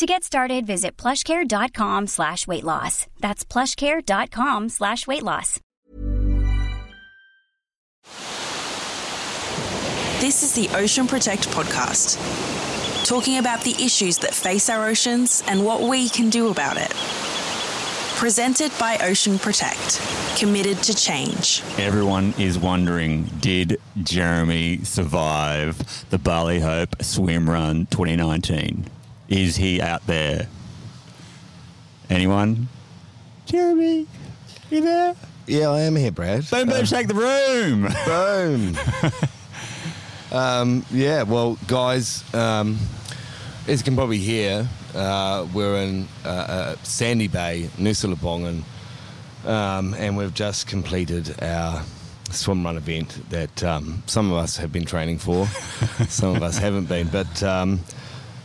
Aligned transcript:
To 0.00 0.06
get 0.06 0.24
started, 0.24 0.64
visit 0.64 0.96
plushcare.com 0.96 2.06
slash 2.06 2.46
weight 2.46 2.64
loss. 2.64 3.06
That's 3.18 3.44
plushcare.com 3.44 4.70
slash 4.70 5.06
weight 5.06 5.22
loss. 5.22 5.60
This 10.22 10.42
is 10.42 10.54
the 10.54 10.74
Ocean 10.74 11.06
Protect 11.06 11.46
podcast, 11.50 12.16
talking 13.04 13.36
about 13.36 13.60
the 13.60 13.72
issues 13.72 14.16
that 14.20 14.32
face 14.32 14.70
our 14.70 14.88
oceans 14.88 15.44
and 15.46 15.66
what 15.66 15.82
we 15.82 16.08
can 16.08 16.30
do 16.30 16.48
about 16.48 16.78
it. 16.78 16.92
Presented 18.16 18.72
by 18.80 18.96
Ocean 19.02 19.38
Protect, 19.38 20.00
committed 20.38 20.78
to 20.84 20.96
change. 20.96 21.62
Everyone 21.76 22.32
is 22.38 22.58
wondering 22.58 23.24
did 23.40 23.78
Jeremy 24.02 24.78
survive 24.82 26.08
the 26.08 26.16
Bali 26.16 26.58
Hope 26.58 27.02
Swim 27.02 27.50
Run 27.50 27.84
2019? 27.90 28.86
Is 29.30 29.54
he 29.54 29.80
out 29.80 30.04
there? 30.08 30.48
Anyone? 32.10 32.66
Jeremy, 33.46 34.08
you 34.70 34.80
there? 34.80 35.14
Yeah, 35.46 35.70
I 35.70 35.82
am 35.82 35.94
here, 35.94 36.10
Brad. 36.10 36.50
Boom, 36.50 36.68
boom, 36.68 36.84
shake 36.84 37.06
the 37.06 37.14
room. 37.14 37.88
Boom. 38.06 38.76
um, 40.36 40.84
yeah, 40.90 41.22
well, 41.22 41.56
guys, 41.68 42.24
um, 42.34 42.76
as 43.68 43.80
you 43.80 43.84
can 43.84 43.94
probably 43.94 44.18
hear, 44.18 44.68
uh, 44.96 45.46
we're 45.54 45.76
in 45.76 46.08
uh, 46.24 46.28
uh, 46.28 46.76
Sandy 46.82 47.28
Bay, 47.28 47.70
Lembongan, 47.78 48.64
um, 49.44 49.94
and 49.94 50.16
we've 50.16 50.34
just 50.34 50.66
completed 50.66 51.40
our 51.40 51.84
swim 52.30 52.64
run 52.64 52.76
event 52.76 53.30
that 53.30 53.62
um, 53.62 54.02
some 54.06 54.32
of 54.32 54.38
us 54.38 54.56
have 54.56 54.72
been 54.72 54.84
training 54.84 55.18
for, 55.18 55.46
some 56.08 56.34
of 56.34 56.42
us 56.42 56.58
haven't 56.58 56.88
been, 56.88 57.06
but 57.06 57.40
um, 57.44 57.78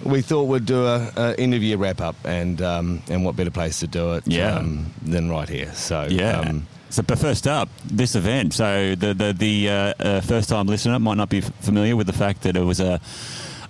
we 0.05 0.21
thought 0.21 0.43
we'd 0.43 0.65
do 0.65 0.85
a, 0.85 1.11
a 1.17 1.35
end 1.37 1.53
of 1.53 1.61
year 1.63 1.77
wrap 1.77 1.99
up, 2.01 2.15
and 2.25 2.61
um, 2.61 3.01
and 3.09 3.25
what 3.25 3.35
better 3.35 3.51
place 3.51 3.79
to 3.79 3.87
do 3.87 4.13
it 4.13 4.23
Yeah. 4.27 4.55
um, 4.57 4.93
than 5.01 5.29
right 5.29 5.49
here? 5.49 5.71
So 5.73 6.07
Yeah. 6.09 6.39
um, 6.41 6.67
so, 6.89 7.01
but 7.03 7.19
first 7.19 7.45
up, 7.47 7.67
this 7.83 8.15
event. 8.15 8.53
So, 8.53 8.95
the 8.95 9.13
the, 9.13 9.33
the 9.33 9.69
uh, 9.69 9.73
uh, 9.99 10.21
first 10.21 10.47
time 10.49 10.67
listener 10.67 10.97
might 10.99 11.17
not 11.17 11.29
be 11.29 11.41
familiar 11.41 11.95
with 11.95 12.07
the 12.07 12.13
fact 12.13 12.43
that 12.43 12.55
it 12.55 12.61
was 12.63 12.79
a, 12.79 13.01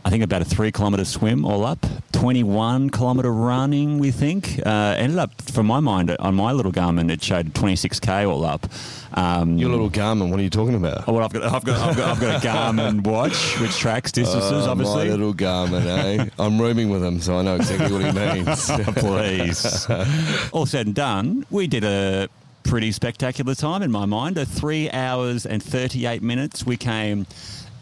I 0.06 0.11
think 0.11 0.23
about 0.23 0.44
a 0.44 0.45
three 0.45 0.72
kilometre 0.72 1.03
swim 1.03 1.44
all 1.44 1.66
up, 1.66 1.84
21 2.12 2.91
kilometre 2.91 3.31
running, 3.31 3.97
we 3.97 4.12
think. 4.12 4.59
Uh, 4.63 4.94
ended 5.00 5.18
up, 5.18 5.41
from 5.41 5.66
my 5.66 5.79
mind, 5.79 6.16
on 6.19 6.35
my 6.35 6.52
little 6.52 6.72
Garmin, 6.72 7.09
it 7.09 7.24
showed 7.24 7.56
26k 7.56 8.29
all 8.29 8.46
up. 8.46 8.68
Um, 9.16 9.57
your 9.57 9.72
little 9.72 9.90
Garmin, 9.90 10.29
what 10.29 10.40
are 10.40 10.44
you 10.44 10.52
talking 10.52 10.75
about? 10.75 11.06
Oh, 11.07 11.13
well, 11.13 11.25
I've 11.25 11.34
got, 11.34 11.44
I've 11.44 11.66
got, 11.66 11.90
I've 11.90 11.97
got, 11.97 12.09
I've 12.12 12.22
got 12.22 12.44
a 12.44 12.47
Garmin 12.47 13.03
watch 13.03 13.59
which 13.59 13.75
tracks 13.79 14.12
distances, 14.12 14.68
Oh, 14.68 14.69
obviously. 14.69 15.06
My 15.06 15.09
little 15.12 15.34
Garmin, 15.34 15.85
eh? 15.88 16.29
I'm 16.38 16.62
rooming 16.62 16.90
with 16.91 17.03
him, 17.03 17.19
so 17.19 17.40
I 17.40 17.41
know 17.41 17.56
exactly 17.56 17.91
what 17.91 18.06
he 18.06 18.12
means. 18.12 18.69
Please. 19.00 19.88
All 20.52 20.68
said 20.68 20.85
and 20.85 20.94
done, 20.96 21.47
we 21.50 21.66
did 21.66 21.84
a 21.84 22.29
pretty 22.62 22.91
spectacular 22.91 23.56
time 23.56 23.81
in 23.81 23.91
my 23.91 24.06
mind. 24.06 24.38
A 24.38 24.46
three 24.46 24.88
hours 24.91 25.47
and 25.47 25.63
38 25.63 26.22
minutes. 26.22 26.63
We 26.63 26.78
came 26.78 27.25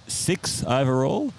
sixth 0.07 0.65
overall. 0.65 1.33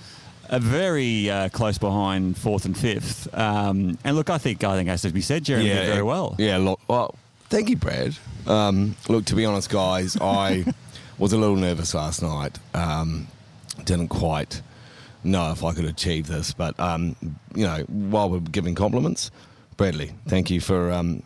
A 0.54 0.60
very 0.60 1.28
uh, 1.28 1.48
close 1.48 1.78
behind 1.78 2.38
fourth 2.38 2.64
and 2.64 2.78
fifth. 2.78 3.26
Um, 3.36 3.98
and 4.04 4.14
look, 4.14 4.30
I 4.30 4.38
think 4.38 4.62
I 4.62 4.76
think 4.76 4.88
as 4.88 5.02
to 5.02 5.10
be 5.10 5.20
said, 5.20 5.42
Jeremy 5.42 5.68
did 5.68 5.86
very 5.86 6.02
well. 6.04 6.36
Yeah, 6.38 6.58
look, 6.58 6.78
well, 6.86 7.16
thank 7.48 7.70
you, 7.70 7.76
Brad. 7.76 8.16
Um, 8.46 8.94
look, 9.08 9.24
to 9.24 9.34
be 9.34 9.44
honest, 9.44 9.68
guys, 9.68 10.16
I 10.20 10.64
was 11.18 11.32
a 11.32 11.38
little 11.38 11.56
nervous 11.56 11.92
last 11.92 12.22
night. 12.22 12.56
Um, 12.72 13.26
didn't 13.84 14.10
quite 14.10 14.62
know 15.24 15.50
if 15.50 15.64
I 15.64 15.72
could 15.72 15.86
achieve 15.86 16.28
this, 16.28 16.52
but 16.52 16.78
um, 16.78 17.16
you 17.56 17.64
know, 17.64 17.78
while 17.88 18.30
we're 18.30 18.38
giving 18.38 18.76
compliments, 18.76 19.32
Bradley, 19.76 20.12
thank 20.28 20.52
you 20.52 20.60
for 20.60 20.92
um, 20.92 21.24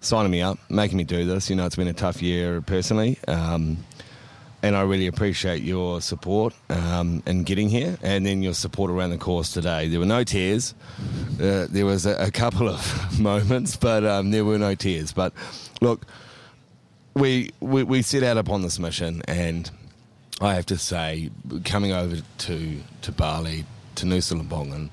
signing 0.00 0.30
me 0.30 0.40
up, 0.40 0.58
making 0.70 0.96
me 0.96 1.04
do 1.04 1.26
this. 1.26 1.50
You 1.50 1.56
know, 1.56 1.66
it's 1.66 1.76
been 1.76 1.88
a 1.88 1.92
tough 1.92 2.22
year 2.22 2.62
personally. 2.62 3.18
Um, 3.28 3.84
and 4.66 4.74
I 4.74 4.82
really 4.82 5.06
appreciate 5.06 5.62
your 5.62 6.00
support 6.00 6.52
um, 6.70 7.22
in 7.24 7.44
getting 7.44 7.68
here, 7.68 7.96
and 8.02 8.26
then 8.26 8.42
your 8.42 8.52
support 8.52 8.90
around 8.90 9.10
the 9.10 9.16
course 9.16 9.52
today. 9.52 9.86
There 9.86 10.00
were 10.00 10.06
no 10.06 10.24
tears. 10.24 10.74
Uh, 11.40 11.68
there 11.70 11.86
was 11.86 12.04
a, 12.04 12.16
a 12.16 12.32
couple 12.32 12.68
of 12.68 13.20
moments, 13.20 13.76
but 13.76 14.04
um, 14.04 14.32
there 14.32 14.44
were 14.44 14.58
no 14.58 14.74
tears. 14.74 15.12
But 15.12 15.32
look, 15.80 16.04
we, 17.14 17.52
we 17.60 17.84
we 17.84 18.02
set 18.02 18.24
out 18.24 18.38
upon 18.38 18.62
this 18.62 18.80
mission, 18.80 19.22
and 19.28 19.70
I 20.40 20.54
have 20.54 20.66
to 20.66 20.78
say, 20.78 21.30
coming 21.64 21.92
over 21.92 22.16
to 22.38 22.80
to 23.02 23.12
Bali, 23.12 23.64
to 23.94 24.06
Nusa 24.06 24.36
Lembongan, 24.36 24.90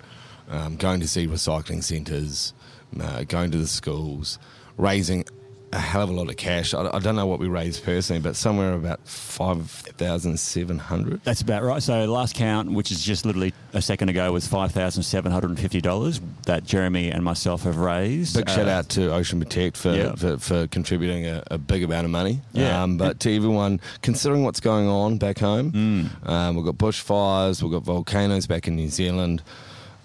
um, 0.51 0.75
going 0.75 0.99
to 0.99 1.07
see 1.07 1.25
recycling 1.27 1.83
centres, 1.83 2.53
uh, 3.01 3.23
going 3.23 3.49
to 3.49 3.57
the 3.57 3.67
schools, 3.67 4.37
raising 4.77 5.25
a 5.73 5.79
hell 5.79 6.03
of 6.03 6.09
a 6.09 6.13
lot 6.13 6.29
of 6.29 6.37
cash. 6.37 6.73
I, 6.73 6.87
I 6.93 6.99
don't 6.99 7.15
know 7.15 7.25
what 7.25 7.39
we 7.39 7.47
raised 7.47 7.83
personally, 7.83 8.21
but 8.21 8.35
somewhere 8.35 8.73
about 8.73 8.99
five 9.07 9.69
thousand 9.69 10.39
seven 10.39 10.77
hundred. 10.77 11.21
That's 11.23 11.41
about 11.41 11.63
right. 11.63 11.81
So 11.81 12.05
last 12.05 12.35
count, 12.35 12.71
which 12.71 12.91
is 12.91 13.03
just 13.03 13.25
literally 13.25 13.53
a 13.73 13.81
second 13.81 14.09
ago, 14.09 14.31
was 14.31 14.47
five 14.47 14.71
thousand 14.71 15.03
seven 15.03 15.31
hundred 15.31 15.49
and 15.49 15.59
fifty 15.59 15.81
dollars 15.81 16.21
that 16.45 16.63
Jeremy 16.63 17.09
and 17.11 17.23
myself 17.23 17.63
have 17.63 17.77
raised. 17.77 18.35
Big 18.37 18.49
shout 18.49 18.67
Uh, 18.67 18.71
out 18.71 18.89
to 18.89 19.11
Ocean 19.13 19.39
Protect 19.39 19.75
for, 19.75 19.93
Yeah. 19.93 20.15
for, 20.15 20.37
for 20.37 20.67
contributing 20.67 21.25
a, 21.25 21.43
a 21.51 21.57
big 21.57 21.83
amount 21.83 22.05
of 22.05 22.11
money. 22.11 22.41
Yeah. 22.53 22.83
Um, 22.83 22.97
but 22.97 23.19
to 23.21 23.35
everyone, 23.35 23.79
considering 24.01 24.43
what's 24.43 24.59
going 24.59 24.87
on 24.87 25.17
back 25.17 25.39
home, 25.39 25.71
Mm. 25.73 26.29
um, 26.29 26.55
we've 26.55 26.65
got 26.65 26.75
bushfires, 26.77 27.61
we've 27.63 27.71
got 27.71 27.83
volcanoes 27.83 28.45
back 28.47 28.67
in 28.67 28.75
New 28.75 28.89
Zealand. 28.89 29.41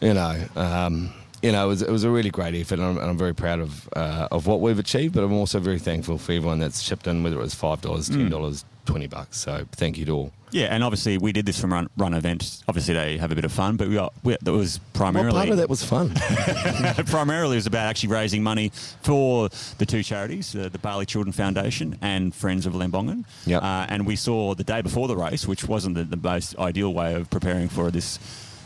You 0.00 0.15
know, 0.15 0.41
um, 0.56 1.12
you 1.43 1.53
know, 1.53 1.65
it 1.66 1.69
was, 1.69 1.82
it 1.82 1.91
was 1.91 2.04
a 2.04 2.10
really 2.10 2.31
great 2.31 2.54
effort, 2.54 2.78
and 2.78 2.82
I'm, 2.88 2.99
and 2.99 3.10
I'm 3.10 3.19
very 3.19 3.34
proud 3.34 3.60
of 3.60 3.88
uh, 3.94 4.28
of 4.31 4.47
what 4.47 4.60
we've 4.60 4.78
achieved. 4.78 5.15
But 5.15 5.25
I'm 5.25 5.32
also 5.32 5.59
very 5.60 5.78
thankful 5.78 6.19
for 6.19 6.32
everyone 6.32 6.59
that's 6.59 6.82
chipped 6.82 7.06
in, 7.06 7.22
whether 7.22 7.37
it 7.37 7.43
was 7.43 7.54
five 7.54 7.81
dollars, 7.81 8.09
Mm. 8.09 8.15
ten 8.16 8.31
dollars, 8.31 8.65
twenty 8.87 9.06
bucks. 9.06 9.38
So 9.38 9.66
thank 9.72 9.99
you 9.99 10.04
to 10.06 10.12
all. 10.12 10.32
Yeah, 10.50 10.75
and 10.75 10.82
obviously 10.82 11.19
we 11.19 11.32
did 11.32 11.44
this 11.44 11.60
from 11.60 11.75
run, 11.75 11.91
run 11.99 12.15
event. 12.15 12.62
Obviously 12.69 12.94
they 12.94 13.19
have 13.19 13.31
a 13.31 13.34
bit 13.34 13.44
of 13.44 13.53
fun, 13.53 13.76
but 13.76 13.87
we 13.88 13.94
got 13.97 14.15
we, 14.25 14.34
that 14.41 14.50
was 14.50 14.81
primarily 14.94 15.34
What 15.34 15.41
part 15.41 15.49
of 15.50 15.56
that 15.59 15.69
was 15.69 15.84
fun? 15.84 16.15
primarily 17.06 17.56
it 17.56 17.59
was 17.59 17.66
about 17.66 17.87
actually 17.87 18.09
raising 18.09 18.43
money 18.43 18.70
for 19.03 19.50
the 19.76 19.84
two 19.84 20.03
charities, 20.03 20.56
uh, 20.56 20.70
the 20.70 20.78
Bali 20.78 21.05
Children 21.05 21.32
Foundation 21.32 21.99
and 22.00 22.34
Friends 22.34 22.65
of 22.65 22.72
Lembongan. 22.72 23.26
Yep. 23.44 23.62
Uh, 23.62 23.87
and 23.91 24.06
we 24.06 24.17
saw 24.17 24.55
the 24.55 24.64
day 24.64 24.81
before 24.81 25.06
the 25.06 25.17
race, 25.17 25.46
which 25.46 25.64
wasn't 25.69 25.96
the, 25.96 26.05
the 26.05 26.17
most 26.17 26.56
ideal 26.58 26.94
way 26.94 27.12
of 27.14 27.29
preparing 27.29 27.69
for 27.69 27.91
this 27.91 28.19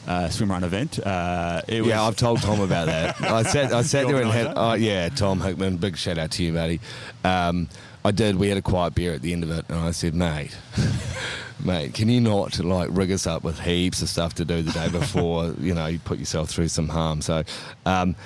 uh, 0.06 0.28
swim 0.28 0.50
run 0.50 0.64
event. 0.64 0.98
Uh, 0.98 1.62
it 1.68 1.80
was, 1.80 1.88
Yeah, 1.88 2.02
I've 2.02 2.16
told 2.16 2.40
Tom 2.40 2.60
about 2.60 2.86
that. 2.86 3.20
I 3.22 3.42
sat, 3.42 3.72
I 3.72 3.82
sat 3.82 4.06
there 4.06 4.20
and 4.22 4.30
had, 4.30 4.52
oh 4.56 4.74
yeah, 4.74 5.08
Tom 5.08 5.40
Hickman, 5.40 5.76
big 5.76 5.96
shout 5.96 6.18
out 6.18 6.30
to 6.32 6.42
you, 6.42 6.52
buddy. 6.52 6.80
Um, 7.24 7.68
I 8.04 8.10
did. 8.10 8.36
We 8.36 8.48
had 8.48 8.58
a 8.58 8.62
quiet 8.62 8.94
beer 8.94 9.12
at 9.12 9.22
the 9.22 9.32
end 9.32 9.44
of 9.44 9.50
it, 9.50 9.64
and 9.68 9.78
I 9.78 9.92
said, 9.92 10.14
mate, 10.14 10.56
mate, 11.64 11.94
can 11.94 12.08
you 12.08 12.20
not 12.20 12.58
like 12.58 12.88
rig 12.92 13.12
us 13.12 13.26
up 13.26 13.44
with 13.44 13.60
heaps 13.60 14.02
of 14.02 14.08
stuff 14.08 14.34
to 14.34 14.44
do 14.44 14.62
the 14.62 14.72
day 14.72 14.88
before? 14.88 15.54
you 15.60 15.74
know, 15.74 15.86
you 15.86 15.98
put 16.00 16.18
yourself 16.18 16.50
through 16.50 16.68
some 16.68 16.88
harm. 16.88 17.22
So. 17.22 17.44
Um, 17.86 18.16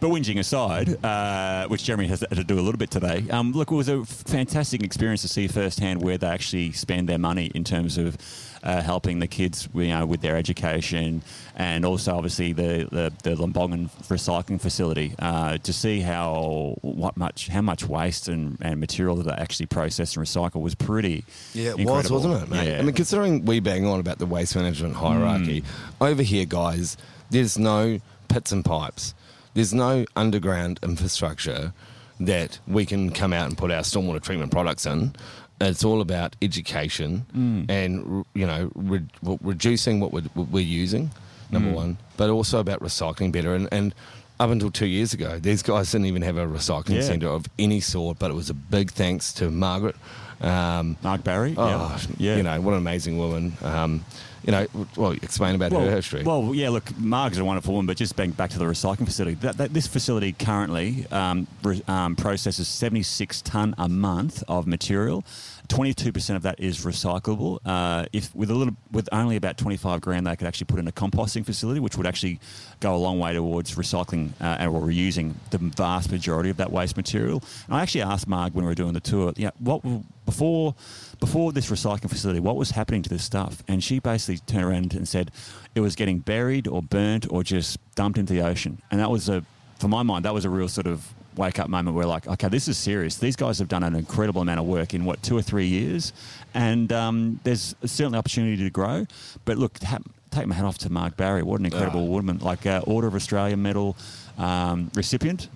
But 0.00 0.08
whinging 0.08 0.38
aside, 0.38 1.04
uh, 1.04 1.68
which 1.68 1.84
Jeremy 1.84 2.06
has 2.06 2.20
to 2.20 2.44
do 2.44 2.58
a 2.58 2.62
little 2.62 2.78
bit 2.78 2.90
today, 2.90 3.26
um, 3.30 3.52
look, 3.52 3.70
it 3.70 3.74
was 3.74 3.88
a 3.90 4.04
fantastic 4.04 4.82
experience 4.82 5.20
to 5.22 5.28
see 5.28 5.46
firsthand 5.46 6.02
where 6.02 6.16
they 6.16 6.26
actually 6.26 6.72
spend 6.72 7.06
their 7.06 7.18
money 7.18 7.50
in 7.54 7.64
terms 7.64 7.98
of 7.98 8.16
uh, 8.62 8.80
helping 8.80 9.18
the 9.18 9.26
kids, 9.26 9.68
you 9.74 9.88
know, 9.88 10.06
with 10.06 10.22
their 10.22 10.36
education, 10.36 11.22
and 11.54 11.84
also 11.84 12.14
obviously 12.14 12.52
the 12.54 12.88
the, 12.90 13.12
the 13.22 13.36
Lembongan 13.36 13.90
recycling 14.08 14.60
facility 14.60 15.14
uh, 15.18 15.58
to 15.58 15.72
see 15.72 16.00
how 16.00 16.76
what 16.80 17.16
much 17.18 17.48
how 17.48 17.60
much 17.60 17.86
waste 17.86 18.28
and, 18.28 18.56
and 18.62 18.80
material 18.80 19.16
that 19.16 19.24
they 19.24 19.42
actually 19.42 19.66
process 19.66 20.16
and 20.16 20.24
recycle 20.24 20.62
was 20.62 20.74
pretty. 20.74 21.24
Yeah, 21.52 21.72
it 21.72 21.80
incredible. 21.80 22.16
was, 22.16 22.26
wasn't 22.26 22.42
it, 22.42 22.48
mate? 22.50 22.68
Yeah. 22.68 22.78
I 22.78 22.82
mean, 22.82 22.94
considering 22.94 23.44
we 23.44 23.60
bang 23.60 23.86
on 23.86 24.00
about 24.00 24.18
the 24.18 24.26
waste 24.26 24.56
management 24.56 24.94
hierarchy, 24.94 25.62
over 26.00 26.22
here, 26.22 26.46
guys, 26.46 26.96
there's 27.30 27.58
no 27.58 28.00
pits 28.28 28.52
and 28.52 28.64
pipes. 28.64 29.14
There's 29.54 29.74
no 29.74 30.04
underground 30.16 30.80
infrastructure 30.82 31.72
that 32.20 32.58
we 32.66 32.86
can 32.86 33.10
come 33.10 33.32
out 33.32 33.48
and 33.48 33.56
put 33.56 33.70
our 33.70 33.82
stormwater 33.82 34.22
treatment 34.22 34.52
products 34.52 34.86
in. 34.86 35.14
It's 35.60 35.84
all 35.84 36.00
about 36.00 36.36
education 36.40 37.26
mm. 37.36 37.70
and 37.70 38.24
you 38.34 38.46
know 38.46 38.70
re- 38.74 39.06
reducing 39.42 40.00
what 40.00 40.12
we're, 40.12 40.22
what 40.34 40.48
we're 40.48 40.60
using, 40.60 41.10
number 41.50 41.70
mm. 41.70 41.74
one, 41.74 41.98
but 42.16 42.30
also 42.30 42.60
about 42.60 42.80
recycling 42.80 43.32
better. 43.32 43.54
And, 43.54 43.68
and 43.70 43.94
up 44.38 44.50
until 44.50 44.70
two 44.70 44.86
years 44.86 45.12
ago, 45.12 45.38
these 45.38 45.62
guys 45.62 45.92
didn't 45.92 46.06
even 46.06 46.22
have 46.22 46.38
a 46.38 46.46
recycling 46.46 46.96
Yeah. 46.96 47.02
centre 47.02 47.28
of 47.28 47.44
any 47.58 47.80
sort. 47.80 48.18
But 48.18 48.30
it 48.30 48.34
was 48.34 48.48
a 48.48 48.54
big 48.54 48.90
thanks 48.90 49.34
to 49.34 49.50
Margaret. 49.50 49.96
Um, 50.40 50.96
Marg 51.02 51.22
Barry. 51.24 51.54
Oh, 51.56 52.00
yeah. 52.18 52.36
you 52.36 52.42
know, 52.42 52.60
what 52.60 52.72
an 52.72 52.78
amazing 52.78 53.18
woman. 53.18 53.52
Um, 53.62 54.04
you 54.42 54.52
know, 54.52 54.66
well, 54.96 55.10
explain 55.12 55.54
about 55.54 55.72
her 55.72 55.90
history. 55.90 56.22
Well, 56.22 56.54
yeah, 56.54 56.70
look, 56.70 56.96
Marg's 56.98 57.38
a 57.38 57.44
wonderful 57.44 57.74
woman, 57.74 57.86
but 57.86 57.96
just 57.96 58.16
back, 58.16 58.34
back 58.36 58.50
to 58.50 58.58
the 58.58 58.64
recycling 58.64 59.04
facility. 59.04 59.34
That, 59.36 59.58
that, 59.58 59.74
this 59.74 59.86
facility 59.86 60.32
currently 60.32 61.06
um, 61.10 61.46
re, 61.62 61.82
um, 61.86 62.16
processes 62.16 62.66
76 62.68 63.42
tonne 63.42 63.74
a 63.76 63.88
month 63.88 64.42
of 64.48 64.66
material. 64.66 65.24
22% 65.68 66.34
of 66.34 66.42
that 66.42 66.58
is 66.58 66.84
recyclable. 66.84 67.60
Uh, 67.64 68.06
if 68.12 68.34
with 68.34 68.50
a 68.50 68.54
little, 68.54 68.74
with 68.90 69.08
only 69.12 69.36
about 69.36 69.56
25 69.56 70.00
grand, 70.00 70.26
they 70.26 70.34
could 70.34 70.48
actually 70.48 70.64
put 70.64 70.80
in 70.80 70.88
a 70.88 70.92
composting 70.92 71.46
facility, 71.46 71.78
which 71.78 71.96
would 71.96 72.06
actually 72.06 72.40
go 72.80 72.94
a 72.94 72.98
long 72.98 73.20
way 73.20 73.32
towards 73.34 73.76
recycling 73.76 74.30
uh, 74.40 74.66
or 74.66 74.80
reusing 74.80 75.34
the 75.50 75.58
vast 75.58 76.10
majority 76.10 76.50
of 76.50 76.56
that 76.56 76.72
waste 76.72 76.96
material. 76.96 77.42
And 77.66 77.76
I 77.76 77.82
actually 77.82 78.02
asked 78.02 78.26
Marg 78.26 78.54
when 78.54 78.64
we 78.64 78.70
were 78.70 78.74
doing 78.74 78.94
the 78.94 79.00
tour, 79.00 79.32
yeah, 79.36 79.50
what 79.60 79.82
before 80.30 80.74
before 81.18 81.52
this 81.52 81.70
recycling 81.70 82.08
facility, 82.08 82.40
what 82.40 82.56
was 82.56 82.70
happening 82.70 83.02
to 83.02 83.10
this 83.10 83.24
stuff? 83.24 83.62
And 83.68 83.84
she 83.84 83.98
basically 83.98 84.38
turned 84.46 84.64
around 84.64 84.94
and 84.94 85.06
said 85.06 85.30
it 85.74 85.80
was 85.80 85.94
getting 85.94 86.20
buried 86.20 86.66
or 86.66 86.82
burnt 86.82 87.26
or 87.30 87.42
just 87.42 87.78
dumped 87.94 88.16
into 88.18 88.32
the 88.32 88.40
ocean. 88.40 88.80
And 88.90 89.00
that 89.00 89.10
was 89.10 89.28
a, 89.28 89.44
for 89.78 89.88
my 89.88 90.02
mind, 90.02 90.24
that 90.24 90.32
was 90.32 90.44
a 90.46 90.50
real 90.50 90.68
sort 90.68 90.86
of 90.86 91.12
wake 91.36 91.58
up 91.58 91.68
moment 91.68 91.96
where 91.96 92.06
like, 92.06 92.26
okay, 92.26 92.48
this 92.48 92.68
is 92.68 92.78
serious. 92.78 93.16
These 93.16 93.36
guys 93.36 93.58
have 93.58 93.68
done 93.68 93.82
an 93.82 93.94
incredible 93.94 94.40
amount 94.40 94.60
of 94.60 94.66
work 94.66 94.94
in 94.94 95.04
what 95.04 95.22
two 95.22 95.36
or 95.36 95.42
three 95.42 95.66
years, 95.66 96.12
and 96.54 96.92
um, 96.92 97.40
there's 97.44 97.74
certainly 97.84 98.18
opportunity 98.18 98.56
to 98.62 98.70
grow. 98.70 99.06
But 99.44 99.58
look, 99.58 99.82
ha- 99.82 99.98
take 100.30 100.46
my 100.46 100.54
hat 100.54 100.64
off 100.64 100.78
to 100.78 100.90
Marg 100.90 101.16
Barry. 101.16 101.42
What 101.42 101.60
an 101.60 101.66
incredible 101.66 102.08
woman! 102.08 102.38
Like 102.38 102.66
uh, 102.66 102.82
Order 102.86 103.08
of 103.08 103.14
Australia 103.14 103.56
medal 103.56 103.96
um, 104.38 104.90
recipient. 104.94 105.48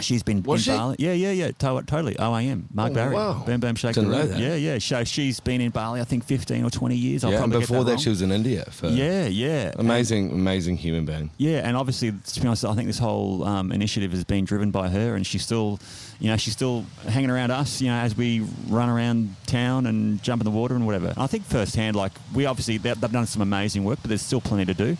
She's 0.00 0.22
been 0.24 0.42
Was 0.42 0.66
in 0.66 0.72
she? 0.74 0.76
Bali. 0.78 0.96
Yeah, 0.98 1.12
yeah, 1.12 1.30
yeah. 1.30 1.46
To- 1.52 1.82
totally. 1.86 2.14
OAM. 2.16 2.64
Marg 2.74 2.90
Oh, 2.90 2.94
Barry. 2.94 3.14
wow. 3.14 3.42
Boom, 3.46 3.60
boom, 3.60 3.76
shake 3.76 3.94
Didn't 3.94 4.10
the 4.10 4.16
know 4.16 4.22
room. 4.24 4.30
that. 4.32 4.40
Yeah, 4.40 4.54
yeah. 4.56 4.78
So 4.78 5.04
she's 5.04 5.38
been 5.40 5.60
in 5.60 5.70
Bali, 5.70 6.00
I 6.00 6.04
think, 6.04 6.24
15 6.24 6.64
or 6.64 6.70
20 6.70 6.96
years. 6.96 7.22
I'll 7.22 7.30
yeah, 7.30 7.36
and 7.36 7.42
probably 7.44 7.60
get 7.60 7.68
before 7.68 7.84
that, 7.84 7.90
wrong. 7.92 7.98
she 8.00 8.08
was 8.10 8.20
in 8.20 8.32
India. 8.32 8.64
For 8.70 8.88
Yeah, 8.88 9.26
yeah. 9.26 9.72
Amazing, 9.78 10.32
amazing 10.32 10.76
human 10.78 11.04
being. 11.04 11.30
Yeah, 11.38 11.60
and 11.66 11.76
obviously, 11.76 12.10
to 12.12 12.40
be 12.40 12.46
honest, 12.46 12.64
I 12.64 12.74
think 12.74 12.88
this 12.88 12.98
whole 12.98 13.44
um, 13.44 13.70
initiative 13.70 14.10
has 14.10 14.24
been 14.24 14.44
driven 14.44 14.70
by 14.72 14.88
her, 14.88 15.14
and 15.14 15.24
she's 15.24 15.42
still, 15.44 15.78
you 16.18 16.28
know, 16.28 16.36
she's 16.36 16.54
still 16.54 16.84
hanging 17.08 17.30
around 17.30 17.52
us, 17.52 17.80
you 17.80 17.86
know, 17.88 17.94
as 17.96 18.16
we 18.16 18.40
run 18.68 18.88
around 18.88 19.36
town 19.46 19.86
and 19.86 20.20
jump 20.24 20.42
in 20.42 20.44
the 20.44 20.50
water 20.50 20.74
and 20.74 20.86
whatever. 20.86 21.08
And 21.08 21.18
I 21.18 21.28
think 21.28 21.44
firsthand, 21.44 21.94
like 21.94 22.12
we 22.34 22.46
obviously 22.46 22.78
they- 22.78 22.94
they've 22.94 23.12
done 23.12 23.26
some 23.26 23.42
amazing 23.42 23.84
work, 23.84 24.00
but 24.02 24.08
there's 24.08 24.22
still 24.22 24.40
plenty 24.40 24.64
to 24.66 24.74
do. 24.74 24.96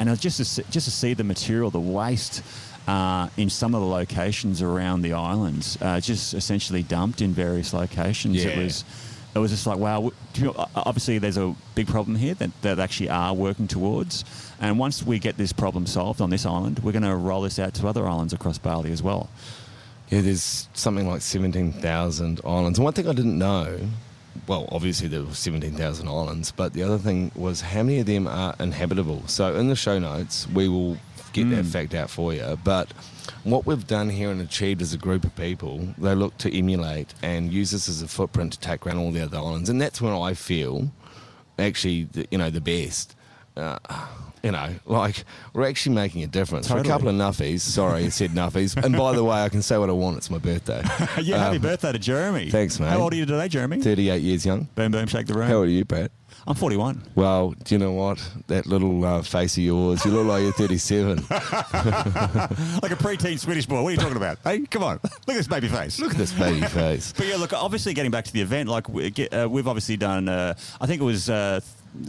And 0.00 0.08
it 0.08 0.12
was 0.12 0.20
just 0.20 0.36
to 0.36 0.44
see, 0.44 0.62
just 0.70 0.86
to 0.86 0.92
see 0.92 1.12
the 1.14 1.24
material, 1.24 1.70
the 1.70 1.80
waste. 1.80 2.40
Uh, 2.88 3.28
in 3.36 3.50
some 3.50 3.74
of 3.74 3.82
the 3.82 3.86
locations 3.86 4.62
around 4.62 5.02
the 5.02 5.12
islands, 5.12 5.76
uh, 5.82 6.00
just 6.00 6.32
essentially 6.32 6.82
dumped 6.82 7.20
in 7.20 7.34
various 7.34 7.74
locations. 7.74 8.42
It 8.42 8.56
was, 8.56 8.82
it 9.34 9.38
was 9.38 9.50
just 9.50 9.66
like 9.66 9.76
wow. 9.76 10.10
you 10.34 10.44
know, 10.44 10.68
Obviously, 10.74 11.18
there's 11.18 11.36
a 11.36 11.54
big 11.74 11.86
problem 11.86 12.16
here 12.16 12.32
that 12.34 12.50
that 12.62 12.78
actually 12.78 13.10
are 13.10 13.34
working 13.34 13.68
towards. 13.68 14.24
And 14.58 14.78
once 14.78 15.02
we 15.02 15.18
get 15.18 15.36
this 15.36 15.52
problem 15.52 15.86
solved 15.86 16.22
on 16.22 16.30
this 16.30 16.46
island, 16.46 16.78
we're 16.78 16.92
going 16.92 17.02
to 17.02 17.14
roll 17.14 17.42
this 17.42 17.58
out 17.58 17.74
to 17.74 17.86
other 17.86 18.08
islands 18.08 18.32
across 18.32 18.56
Bali 18.56 18.90
as 18.90 19.02
well. 19.02 19.28
Yeah, 20.08 20.22
there's 20.22 20.68
something 20.72 21.06
like 21.06 21.20
17,000 21.20 22.40
islands. 22.42 22.78
And 22.78 22.84
one 22.84 22.94
thing 22.94 23.06
I 23.06 23.12
didn't 23.12 23.38
know, 23.38 23.78
well, 24.46 24.68
obviously 24.70 25.08
there 25.08 25.22
were 25.22 25.34
17,000 25.34 26.08
islands, 26.08 26.52
but 26.52 26.72
the 26.72 26.82
other 26.82 26.98
thing 26.98 27.30
was 27.34 27.60
how 27.60 27.82
many 27.82 28.00
of 28.00 28.06
them 28.06 28.26
are 28.26 28.54
inhabitable. 28.60 29.26
So 29.26 29.56
in 29.56 29.68
the 29.68 29.76
show 29.76 29.98
notes, 29.98 30.48
we 30.48 30.68
will 30.68 30.98
get 31.32 31.50
that 31.50 31.64
fact 31.66 31.94
out 31.94 32.10
for 32.10 32.32
you. 32.32 32.58
But 32.62 32.92
what 33.44 33.66
we've 33.66 33.86
done 33.86 34.10
here 34.10 34.30
and 34.30 34.40
achieved 34.40 34.82
as 34.82 34.94
a 34.94 34.98
group 34.98 35.24
of 35.24 35.34
people, 35.36 35.88
they 35.98 36.14
look 36.14 36.36
to 36.38 36.56
emulate 36.56 37.14
and 37.22 37.52
use 37.52 37.70
this 37.70 37.88
as 37.88 38.02
a 38.02 38.08
footprint 38.08 38.52
to 38.54 38.60
take 38.60 38.86
around 38.86 38.98
all 38.98 39.12
the 39.12 39.20
other 39.20 39.38
islands. 39.38 39.68
And 39.68 39.80
that's 39.80 40.00
when 40.00 40.12
I 40.12 40.34
feel 40.34 40.90
actually, 41.58 42.04
the, 42.04 42.26
you 42.30 42.38
know, 42.38 42.50
the 42.50 42.60
best. 42.60 43.14
Uh, 43.56 43.78
you 44.42 44.52
know, 44.52 44.68
like 44.86 45.24
we're 45.52 45.68
actually 45.68 45.94
making 45.94 46.22
a 46.22 46.26
difference. 46.26 46.68
For 46.68 46.78
a 46.78 46.84
couple 46.84 47.08
of 47.08 47.14
nuffies, 47.14 47.60
sorry, 47.60 48.04
I 48.04 48.08
said 48.08 48.30
nuffies. 48.30 48.76
And 48.82 48.96
by 48.96 49.12
the 49.12 49.24
way, 49.24 49.42
I 49.42 49.48
can 49.48 49.62
say 49.62 49.76
what 49.78 49.88
I 49.88 49.92
want. 49.92 50.16
It's 50.18 50.30
my 50.30 50.38
birthday. 50.38 50.82
yeah, 51.22 51.38
happy 51.38 51.56
Um, 51.56 51.62
birthday 51.62 51.92
to 51.92 51.98
Jeremy. 51.98 52.50
thanks, 52.50 52.78
mate. 52.80 52.88
How 52.90 52.98
old 53.00 53.12
are 53.12 53.16
you 53.16 53.26
today, 53.26 53.48
Jeremy? 53.48 53.80
38 53.80 54.22
years 54.22 54.46
young. 54.46 54.68
Boom, 54.74 54.92
boom, 54.92 55.06
shake 55.06 55.26
the 55.26 55.34
room. 55.34 55.48
How 55.48 55.56
old 55.56 55.66
are 55.66 55.70
you, 55.70 55.84
Brad? 55.84 56.10
I'm 56.46 56.54
41. 56.54 57.02
Well, 57.14 57.54
do 57.64 57.74
you 57.74 57.78
know 57.78 57.92
what? 57.92 58.26
That 58.46 58.64
little 58.66 59.04
uh, 59.04 59.20
face 59.22 59.56
of 59.58 59.62
yours, 59.64 60.02
you 60.04 60.10
look 60.12 60.26
like 60.26 60.42
you're 60.42 60.52
37. 60.52 61.24
Like 62.82 62.92
a 62.92 62.96
preteen 62.96 63.38
Swedish 63.38 63.66
boy. 63.66 63.82
What 63.82 63.88
are 63.88 63.92
you 63.92 63.96
talking 63.98 64.16
about? 64.16 64.38
hey, 64.44 64.60
come 64.66 64.82
on. 64.82 65.00
Look 65.02 65.12
at 65.28 65.34
this 65.34 65.48
baby 65.48 65.68
face. 65.68 65.98
Look 66.00 66.12
at 66.12 66.16
this 66.18 66.32
baby 66.32 66.64
face. 66.66 67.12
But 67.16 67.26
yeah, 67.26 67.36
look, 67.36 67.52
obviously 67.52 67.92
getting 67.94 68.10
back 68.10 68.24
to 68.24 68.32
the 68.32 68.40
event, 68.40 68.68
like 68.68 68.88
we 68.88 69.12
uh, 69.30 69.48
we've 69.48 69.68
obviously 69.68 69.96
done, 69.96 70.28
uh, 70.28 70.54
I 70.80 70.86
think 70.86 71.00
it 71.00 71.04
was 71.04 71.28
uh, 71.28 71.60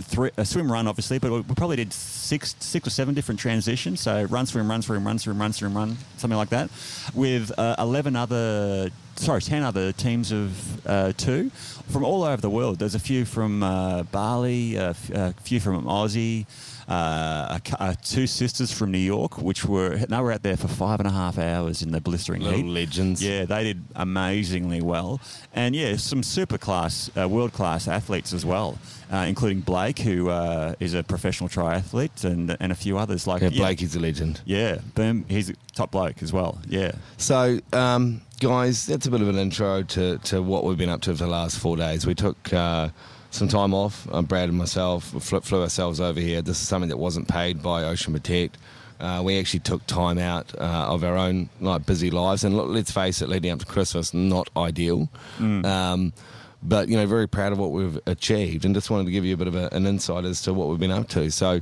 three, 0.01 0.31
a 0.37 0.45
swim 0.45 0.71
run, 0.71 0.87
obviously, 0.87 1.19
but 1.19 1.31
we 1.31 1.41
probably 1.55 1.77
did 1.77 1.93
six, 1.93 2.55
six 2.59 2.87
or 2.87 2.89
seven 2.89 3.13
different 3.13 3.39
transitions. 3.39 4.01
So 4.01 4.23
run, 4.23 4.45
swim, 4.45 4.69
run, 4.69 4.81
swim, 4.81 5.05
run, 5.05 5.19
swim, 5.19 5.39
run, 5.39 5.53
swim, 5.53 5.75
run, 5.75 5.97
something 6.17 6.37
like 6.37 6.49
that, 6.49 6.69
with 7.13 7.51
uh, 7.57 7.75
11 7.79 8.15
other, 8.15 8.89
sorry, 9.15 9.41
10 9.41 9.63
other 9.63 9.91
teams 9.91 10.31
of 10.31 10.87
uh, 10.87 11.13
two 11.17 11.49
from 11.89 12.03
all 12.03 12.23
over 12.23 12.41
the 12.41 12.49
world. 12.49 12.79
There's 12.79 12.95
a 12.95 12.99
few 12.99 13.25
from 13.25 13.63
uh, 13.63 14.03
Bali, 14.03 14.75
a 14.75 14.93
few 14.93 15.59
from 15.59 15.85
Aussie. 15.85 16.45
Uh, 16.89 17.59
uh, 17.79 17.93
two 18.03 18.25
sisters 18.25 18.71
from 18.71 18.91
New 18.91 18.97
York, 18.97 19.37
which 19.37 19.63
were 19.63 19.95
they 19.97 20.17
were 20.19 20.31
out 20.31 20.41
there 20.41 20.57
for 20.57 20.67
five 20.67 20.99
and 20.99 21.07
a 21.07 21.11
half 21.11 21.37
hours 21.37 21.83
in 21.83 21.91
the 21.91 22.01
blistering 22.01 22.41
Little 22.41 22.61
heat. 22.61 22.65
legends. 22.65 23.23
Yeah, 23.23 23.45
they 23.45 23.63
did 23.63 23.83
amazingly 23.95 24.81
well, 24.81 25.21
and 25.53 25.75
yeah, 25.75 25.97
some 25.97 26.23
super 26.23 26.57
class, 26.57 27.11
uh, 27.15 27.29
world 27.29 27.53
class 27.53 27.87
athletes 27.87 28.33
as 28.33 28.43
well, 28.43 28.79
uh, 29.13 29.17
including 29.29 29.59
Blake, 29.59 29.99
who 29.99 30.29
uh, 30.29 30.73
is 30.79 30.95
a 30.95 31.03
professional 31.03 31.47
triathlete, 31.47 32.23
and 32.23 32.57
and 32.59 32.71
a 32.71 32.75
few 32.75 32.97
others 32.97 33.27
like 33.27 33.43
Yeah, 33.43 33.49
Blake 33.49 33.83
is 33.83 33.95
a 33.95 33.99
legend. 33.99 34.41
Yeah, 34.45 34.79
boom, 34.95 35.25
he's 35.29 35.51
a 35.51 35.53
top 35.75 35.91
bloke 35.91 36.23
as 36.23 36.33
well. 36.33 36.59
Yeah, 36.67 36.93
So, 37.17 37.59
um, 37.71 38.21
guys, 38.39 38.87
that's 38.87 39.05
a 39.05 39.11
bit 39.11 39.21
of 39.21 39.27
an 39.29 39.37
intro 39.37 39.83
to, 39.83 40.17
to 40.17 40.41
what 40.41 40.63
we've 40.63 40.77
been 40.77 40.89
up 40.89 41.01
to 41.01 41.11
for 41.11 41.17
the 41.25 41.27
last 41.27 41.59
four 41.59 41.77
days. 41.77 42.07
We 42.07 42.15
took 42.15 42.51
uh, 42.51 42.89
some 43.31 43.47
time 43.47 43.73
off. 43.73 44.07
Uh, 44.11 44.21
Brad 44.21 44.49
and 44.49 44.57
myself 44.57 45.05
flew, 45.05 45.39
flew 45.41 45.61
ourselves 45.61 45.99
over 45.99 46.19
here. 46.19 46.41
This 46.41 46.61
is 46.61 46.67
something 46.67 46.89
that 46.89 46.97
wasn't 46.97 47.27
paid 47.27 47.61
by 47.61 47.83
Ocean 47.83 48.13
Protect. 48.13 48.57
Uh, 48.99 49.21
we 49.23 49.39
actually 49.39 49.61
took 49.61 49.85
time 49.87 50.17
out 50.17 50.53
uh, 50.59 50.87
of 50.93 51.03
our 51.05 51.15
own 51.15 51.49
like 51.61 51.85
busy 51.85 52.11
lives, 52.11 52.43
and 52.43 52.57
let's 52.57 52.91
face 52.91 53.21
it, 53.21 53.29
leading 53.29 53.51
up 53.51 53.59
to 53.59 53.65
Christmas, 53.65 54.13
not 54.13 54.49
ideal. 54.57 55.09
Um, 55.65 56.13
but 56.61 56.89
you 56.89 56.97
know, 56.97 57.05
very 57.05 57.27
proud 57.27 57.53
of 57.53 57.59
what 57.59 57.71
we've 57.71 57.97
achieved, 58.05 58.65
and 58.65 58.75
just 58.75 58.89
wanted 58.89 59.05
to 59.05 59.11
give 59.11 59.23
you 59.23 59.33
a 59.33 59.37
bit 59.37 59.47
of 59.47 59.55
a, 59.55 59.69
an 59.71 59.85
insight 59.87 60.25
as 60.25 60.41
to 60.41 60.53
what 60.53 60.67
we've 60.67 60.79
been 60.79 60.91
up 60.91 61.07
to. 61.09 61.31
So, 61.31 61.61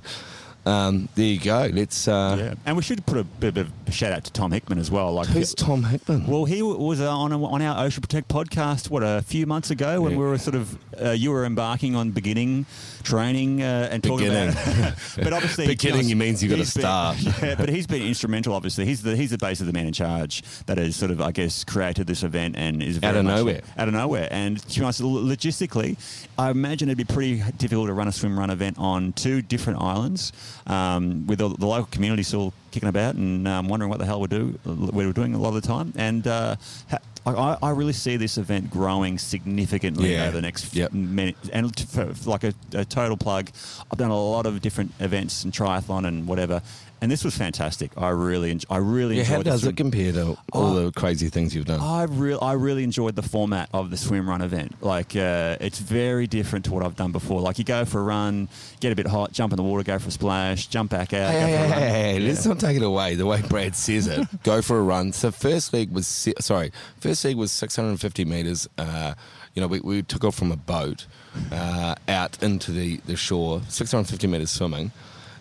um, 0.68 1.10
there 1.16 1.26
you 1.26 1.40
go. 1.40 1.70
Let's. 1.72 2.08
Uh, 2.08 2.36
yeah, 2.40 2.54
and 2.66 2.76
we 2.78 2.84
should 2.84 3.06
put 3.06 3.18
a 3.18 3.24
bit 3.24 3.58
of 3.58 3.72
a 3.88 3.92
shout 3.92 4.12
out 4.12 4.24
to 4.26 4.32
Tom 4.32 4.52
Hickman 4.52 4.80
as 4.80 4.92
well. 4.92 5.14
Like 5.14 5.28
Who's 5.28 5.54
Tom 5.56 5.84
Hickman? 5.84 6.28
Well, 6.28 6.46
he 6.46 6.62
was 6.62 7.00
uh, 7.02 7.10
on 7.16 7.32
a, 7.32 7.44
on 7.44 7.62
our 7.62 7.86
Ocean 7.86 8.02
Protect 8.02 8.28
podcast 8.28 8.90
what 8.90 9.02
a 9.04 9.22
few 9.22 9.46
months 9.46 9.72
ago 9.72 10.02
when 10.02 10.12
Yeah. 10.14 10.18
we 10.18 10.26
were 10.26 10.38
sort 10.38 10.56
of 10.56 10.78
uh, 11.02 11.12
you 11.12 11.32
were 11.32 11.46
embarking 11.46 11.96
on 11.96 12.12
beginning 12.12 12.66
training 13.04 13.62
uh, 13.64 13.88
and 13.90 14.04
talking 14.04 14.28
Beginning. 14.28 14.50
about. 14.50 14.94
but 15.18 15.32
obviously, 15.32 15.68
Beginning, 15.68 16.00
to 16.02 16.04
be 16.06 16.10
you 16.10 16.16
means 16.18 16.44
you 16.44 16.50
he's 16.56 16.74
been- 16.74 16.82
start. 16.82 17.18
Yeah, 17.42 17.56
but 17.56 17.70
he's 17.70 17.88
been 17.88 18.02
instrumental. 18.02 18.54
Obviously, 18.54 18.86
he's 18.86 19.02
the 19.04 19.16
he's 19.16 19.30
the 19.32 19.38
base 19.38 19.62
of 19.62 19.68
the 19.68 19.74
man 19.74 19.88
in 19.88 19.94
charge 19.94 20.44
that 20.66 20.78
has 20.78 20.96
sort 20.96 21.12
of 21.12 21.22
I 21.22 21.32
guess 21.32 21.64
created 21.64 22.08
this 22.08 22.24
event 22.24 22.56
and 22.58 22.82
is 22.84 22.98
very 22.98 23.20
of 23.20 23.26
nowhere. 23.26 23.62
out 23.78 23.88
of 23.88 23.94
nowhere. 23.94 24.28
And 24.32 24.60
to 24.60 24.80
be 24.80 24.84
honest, 24.84 25.02
logistically, 25.02 25.98
I 26.38 26.50
imagine 26.50 26.90
it'd 26.90 26.98
be 26.98 27.04
pretty 27.14 27.42
difficult 27.58 27.88
to 27.88 27.94
run 27.94 28.08
a 28.08 28.12
swim 28.12 28.38
run 28.38 28.50
event 28.50 28.78
on 28.80 29.14
two 29.14 29.42
different 29.42 29.82
islands. 29.82 30.34
Um, 30.68 31.26
with 31.28 31.40
the, 31.40 31.50
the 31.50 31.66
local 31.66 31.88
community 31.88 32.24
still 32.24 32.54
kicking 32.72 32.90
about 32.90 33.16
and 33.16 33.48
um, 33.48 33.68
wondering 33.68 33.90
what 33.90 34.00
the 34.00 34.06
hell 34.06 34.22
we 34.22 34.28
do 34.28 34.60
we 34.66 35.06
were 35.06 35.14
doing 35.14 35.34
a 35.34 35.40
lot 35.40 35.50
of 35.50 35.62
the 35.62 35.68
time. 35.68 35.94
And 35.96 36.28
uh, 36.28 36.56
ha- 36.90 37.00
I, 37.36 37.58
I 37.62 37.70
really 37.72 37.94
see 37.94 38.16
this 38.18 38.38
event 38.38 38.70
growing 38.70 39.18
significantly 39.18 40.14
Yeah. 40.14 40.24
over 40.28 40.38
the 40.38 40.42
next 40.42 40.74
Yep. 40.76 40.94
minute. 40.94 41.36
And 41.52 41.78
for, 41.80 42.14
for 42.14 42.30
like 42.30 42.44
a, 42.44 42.54
a 42.74 42.86
total 42.86 43.18
plug, 43.18 43.50
I've 43.92 43.98
done 43.98 44.12
a 44.12 44.20
lot 44.20 44.46
of 44.46 44.62
different 44.62 44.94
events 45.00 45.44
and 45.44 45.52
triathlon 45.54 46.08
and 46.08 46.28
whatever. 46.28 46.62
And 47.00 47.12
this 47.12 47.24
was 47.24 47.38
fantastic. 47.38 47.92
I 47.96 48.10
really, 48.10 48.52
enj- 48.56 48.66
I 48.72 48.78
really 48.78 49.18
Yeah, 49.18 49.24
how 49.26 49.36
enjoyed. 49.36 49.46
the 49.46 49.50
does 49.52 49.66
it 49.66 49.78
compare 49.78 50.12
to 50.14 50.36
all 50.52 50.74
the 50.74 50.92
crazy 50.94 51.30
things 51.30 51.54
you've 51.54 51.66
done? 51.68 51.80
I 51.80 52.06
really, 52.06 52.40
I 52.42 52.54
really 52.54 52.84
enjoyed 52.84 53.16
the 53.16 53.22
format 53.22 53.70
of 53.72 53.92
the 53.92 53.98
swim 53.98 54.28
run 54.28 54.42
event. 54.42 54.82
Like, 54.82 55.16
uh, 55.16 55.58
it's 55.62 55.78
very 55.78 56.26
different 56.26 56.66
to 56.66 56.74
what 56.74 56.84
I've 56.84 56.96
done 56.96 57.12
before. 57.12 57.40
Like, 57.40 57.60
you 57.60 57.66
go 57.66 57.86
for 57.86 58.00
a 58.00 58.04
run, 58.04 58.50
get 58.80 58.92
a 58.94 58.96
bit 58.96 59.06
hot, 59.06 59.32
jump 59.32 59.54
in 59.54 59.58
the 59.58 59.64
water, 59.64 59.84
go 59.84 60.00
for 60.00 60.08
a 60.08 60.12
splash, 60.12 60.66
jump 60.68 60.90
back 60.90 61.14
out. 61.14 61.30
Hey, 61.32 61.40
go 61.40 61.46
hey, 61.46 61.66
a 61.66 61.68
hey, 61.68 61.90
hey, 62.14 62.20
let's 62.20 62.44
not 62.48 62.60
take 62.60 62.76
it 62.78 62.82
away 62.84 63.14
the 63.14 63.28
way 63.28 63.44
Brad 63.48 63.76
says 63.76 64.08
it. 64.08 64.28
Go 64.44 64.64
for 64.64 64.80
a 64.80 64.82
run. 64.82 65.14
So 65.14 65.30
first 65.30 65.74
leg 65.74 65.92
was 65.92 66.08
sorry, 66.40 66.72
first 67.00 67.17
leg 67.26 67.36
was 67.36 67.52
650 67.52 68.26
meters. 68.26 68.68
Uh, 68.78 69.14
you 69.54 69.62
know, 69.62 69.68
we, 69.68 69.80
we 69.80 70.02
took 70.04 70.24
off 70.24 70.36
from 70.36 70.52
a 70.52 70.56
boat 70.58 71.06
uh, 71.52 71.96
out 72.08 72.42
into 72.44 72.72
the, 72.72 72.98
the 73.06 73.16
shore, 73.16 73.62
650 73.70 74.28
meters 74.28 74.52
swimming. 74.52 74.92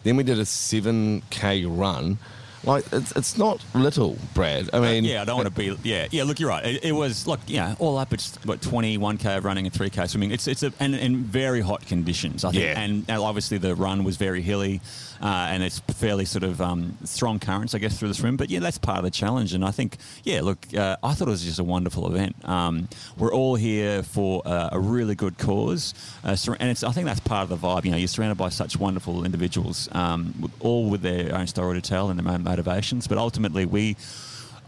Then 0.05 0.17
we 0.17 0.23
did 0.23 0.39
a 0.39 0.43
7k 0.43 1.67
run. 1.69 2.19
Like 2.65 2.85
it's, 2.93 3.13
it's 3.13 3.39
not 3.39 3.65
little, 3.75 4.17
Brad. 4.35 4.71
I 4.73 4.81
mean, 4.81 5.05
yeah, 5.05 5.23
I 5.23 5.25
don't 5.25 5.37
want 5.37 5.47
to 5.47 5.55
be. 5.55 5.77
Yeah, 5.89 6.09
yeah. 6.11 6.25
Look, 6.25 6.41
you're 6.41 6.49
right. 6.49 6.65
It, 6.65 6.85
it 6.87 6.93
was 6.93 7.25
look, 7.25 7.39
yeah, 7.47 7.77
all 7.79 7.97
up. 7.97 8.13
It's 8.13 8.35
what 8.45 8.61
21 8.61 9.19
k 9.19 9.37
of 9.37 9.45
running 9.45 9.67
and 9.67 9.75
3 9.75 9.89
k 9.89 10.05
swimming. 10.09 10.33
It's 10.33 10.49
it's 10.49 10.65
a, 10.65 10.73
and 10.81 10.93
in 10.97 11.23
very 11.23 11.61
hot 11.61 11.87
conditions. 11.87 12.45
I 12.45 12.51
think, 12.51 12.65
Yeah. 12.65 12.81
and, 12.81 13.05
and 13.07 13.21
obviously 13.23 13.59
the 13.59 13.77
run 13.77 14.03
was 14.03 14.17
very 14.17 14.43
hilly, 14.43 14.81
uh, 15.21 15.49
and 15.51 15.63
it's 15.63 15.79
fairly 15.79 16.25
sort 16.25 16.45
of 16.45 16.61
um, 16.61 16.97
strong 17.05 17.39
currents, 17.39 17.75
I 17.75 17.79
guess, 17.79 17.99
through 17.99 18.09
the 18.09 18.15
swim. 18.15 18.37
But 18.37 18.51
yeah, 18.51 18.61
that's 18.61 18.79
part 18.79 18.99
of 18.99 19.05
the 19.05 19.11
challenge. 19.11 19.55
And 19.55 19.65
I 19.65 19.71
think, 19.71 19.97
yeah, 20.25 20.41
look, 20.43 20.59
uh, 20.75 20.97
I 21.03 21.15
thought 21.15 21.29
it 21.29 21.31
was 21.31 21.45
just 21.45 21.59
a 21.59 21.65
wonderful 21.65 22.07
event. 22.07 22.37
Um, 22.49 22.89
we're 23.19 23.33
all 23.33 23.55
here 23.55 24.03
for 24.03 24.43
uh, 24.47 24.71
a 24.73 24.81
really 24.81 25.15
good 25.15 25.39
cause, 25.39 25.95
uh, 26.25 26.37
sur- 26.37 26.57
and 26.61 26.71
it's 26.71 26.83
I 26.83 26.93
think 26.93 27.07
that's 27.07 27.21
part 27.21 27.43
of 27.43 27.49
the 27.49 27.57
vibe. 27.67 27.85
You 27.85 27.91
know, 27.93 27.97
you're 27.97 28.09
surrounded 28.09 28.37
by 28.37 28.49
such 28.49 28.77
wonderful 28.77 29.25
individuals, 29.25 29.89
um, 29.93 30.35
with, 30.41 30.53
all 30.61 30.89
with 30.89 31.03
their 31.03 31.35
own 31.35 31.47
story 31.47 31.81
to 31.81 31.87
tell 31.87 32.11
and 32.11 32.19
their 32.19 32.33
own 32.33 32.43
motivations. 32.43 33.07
But 33.07 33.19
ultimately, 33.19 33.65
we 33.65 33.97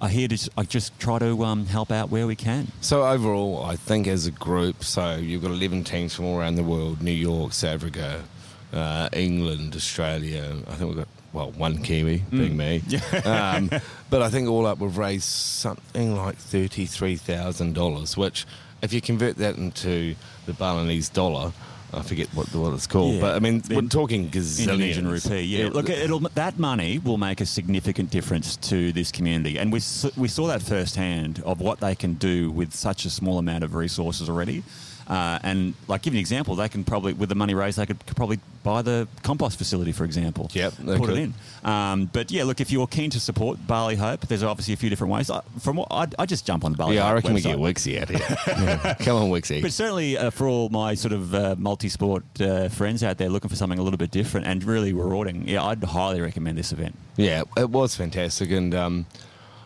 are 0.00 0.08
here 0.08 0.28
to 0.28 0.50
I 0.56 0.62
just 0.62 0.98
try 0.98 1.18
to 1.18 1.44
um, 1.44 1.66
help 1.66 1.90
out 1.90 2.10
where 2.10 2.26
we 2.26 2.36
can. 2.36 2.68
So 2.80 3.04
overall, 3.04 3.64
I 3.64 3.76
think 3.76 4.06
as 4.06 4.26
a 4.26 4.30
group, 4.30 4.84
so 4.84 5.16
you've 5.16 5.42
got 5.42 5.50
11 5.50 5.84
teams 5.84 6.14
from 6.14 6.26
all 6.26 6.38
around 6.38 6.54
the 6.56 6.64
world: 6.64 7.02
New 7.02 7.10
York, 7.10 7.52
South 7.52 7.74
Africa, 7.74 8.24
uh, 8.72 9.08
England, 9.12 9.74
Australia. 9.76 10.56
I 10.68 10.74
think 10.74 10.88
we've 10.90 10.98
got 10.98 11.08
well 11.32 11.50
one 11.52 11.82
Kiwi, 11.82 12.24
being 12.30 12.56
me. 12.56 12.82
um, 13.24 13.70
but 14.10 14.22
I 14.22 14.30
think 14.30 14.48
all 14.48 14.66
up 14.66 14.78
we've 14.78 14.96
raised 14.96 15.24
something 15.24 16.16
like 16.16 16.36
thirty-three 16.36 17.16
thousand 17.16 17.74
dollars, 17.74 18.16
which, 18.16 18.46
if 18.82 18.92
you 18.92 19.00
convert 19.00 19.36
that 19.36 19.56
into 19.56 20.14
the 20.46 20.52
Balinese 20.54 21.08
dollar. 21.08 21.52
I 21.90 22.02
forget 22.02 22.28
what 22.34 22.54
what 22.54 22.74
it's 22.74 22.86
called, 22.86 23.14
Yeah. 23.14 23.20
but 23.22 23.34
I 23.36 23.38
mean 23.38 23.62
we're 23.70 23.78
In- 23.78 23.88
talking 23.88 24.24
Indonesian 24.24 25.06
gazillions. 25.06 25.24
rupee, 25.24 25.40
yeah. 25.44 25.68
Look, 25.72 25.88
it'll 25.88 26.18
that 26.20 26.58
money 26.58 26.98
will 26.98 27.16
make 27.16 27.40
a 27.40 27.46
significant 27.46 28.10
difference 28.10 28.56
to 28.68 28.92
this 28.92 29.10
community, 29.10 29.58
and 29.58 29.72
we 29.72 29.80
we 30.18 30.28
saw 30.28 30.48
that 30.48 30.60
firsthand 30.60 31.42
of 31.46 31.62
what 31.62 31.80
they 31.80 31.94
can 31.94 32.12
do 32.12 32.50
with 32.50 32.74
such 32.74 33.06
a 33.06 33.10
small 33.10 33.38
amount 33.38 33.64
of 33.64 33.74
resources 33.74 34.28
already. 34.28 34.64
Uh, 35.08 35.38
and 35.42 35.72
like, 35.88 36.02
give 36.02 36.12
you 36.12 36.18
an 36.18 36.20
example, 36.20 36.54
they 36.54 36.68
can 36.68 36.84
probably 36.84 37.14
with 37.14 37.30
the 37.30 37.34
money 37.34 37.54
raised, 37.54 37.78
they 37.78 37.86
could, 37.86 38.04
could 38.06 38.16
probably 38.16 38.38
buy 38.62 38.82
the 38.82 39.08
compost 39.22 39.56
facility, 39.56 39.90
for 39.90 40.04
example. 40.04 40.50
Yep, 40.52 40.74
put 40.84 41.00
could. 41.00 41.10
it 41.10 41.16
in. 41.18 41.34
Um, 41.64 42.04
but 42.12 42.30
yeah, 42.30 42.44
look, 42.44 42.60
if 42.60 42.70
you're 42.70 42.86
keen 42.86 43.08
to 43.10 43.20
support 43.20 43.66
Bali 43.66 43.96
Hope, 43.96 44.26
there's 44.26 44.42
obviously 44.42 44.74
a 44.74 44.76
few 44.76 44.90
different 44.90 45.10
ways. 45.12 45.30
I- 45.30 45.40
From 45.60 45.76
what 45.76 45.88
I, 45.90 46.06
I 46.18 46.26
just 46.26 46.44
jump 46.46 46.62
on 46.64 46.72
the 46.72 46.78
Bali. 46.78 46.96
yeah, 46.96 47.04
I 47.06 47.08
Hope 47.08 47.14
reckon 47.16 47.32
we 47.34 47.40
get 47.40 47.56
Wixie 47.56 48.00
out 48.02 48.08
here. 48.10 48.18
Yeah. 48.58 48.94
Come 49.00 49.16
on, 49.16 49.30
Wixie. 49.30 49.62
But 49.62 49.72
certainly 49.72 50.18
uh, 50.18 50.28
for 50.30 50.46
all 50.46 50.68
my 50.68 50.92
sort 50.94 51.12
of 51.12 51.34
uh, 51.34 51.54
multi-sport 51.58 52.24
uh, 52.40 52.68
friends 52.68 53.02
out 53.02 53.16
there 53.16 53.30
looking 53.30 53.48
for 53.48 53.56
something 53.56 53.78
a 53.78 53.82
little 53.82 53.96
bit 53.98 54.10
different 54.10 54.46
and 54.46 54.62
really 54.62 54.92
rewarding, 54.92 55.48
yeah, 55.48 55.64
I'd 55.64 55.82
highly 55.82 56.20
recommend 56.20 56.58
this 56.58 56.70
event. 56.72 56.94
Yeah, 57.16 57.44
it 57.56 57.70
was 57.70 57.94
fantastic, 57.96 58.50
and 58.50 58.74
um, 58.74 59.06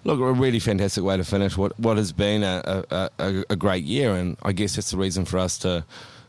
look, 0.05 0.21
a 0.21 0.33
really 0.33 0.59
fantastic 0.59 1.05
way 1.05 1.17
to 1.17 1.25
finish 1.25 1.57
what 1.57 1.79
what 1.79 1.97
has 1.97 2.13
been 2.13 2.43
a, 2.43 2.85
a, 2.91 3.45
a, 3.51 3.57
great 3.57 3.85
year, 3.85 4.15
and 4.15 4.37
I 4.43 4.53
guess 4.53 4.77
that's 4.77 4.91
the 4.91 4.97
reason 4.97 5.25
for 5.25 5.39
us 5.39 5.59
to 5.59 5.85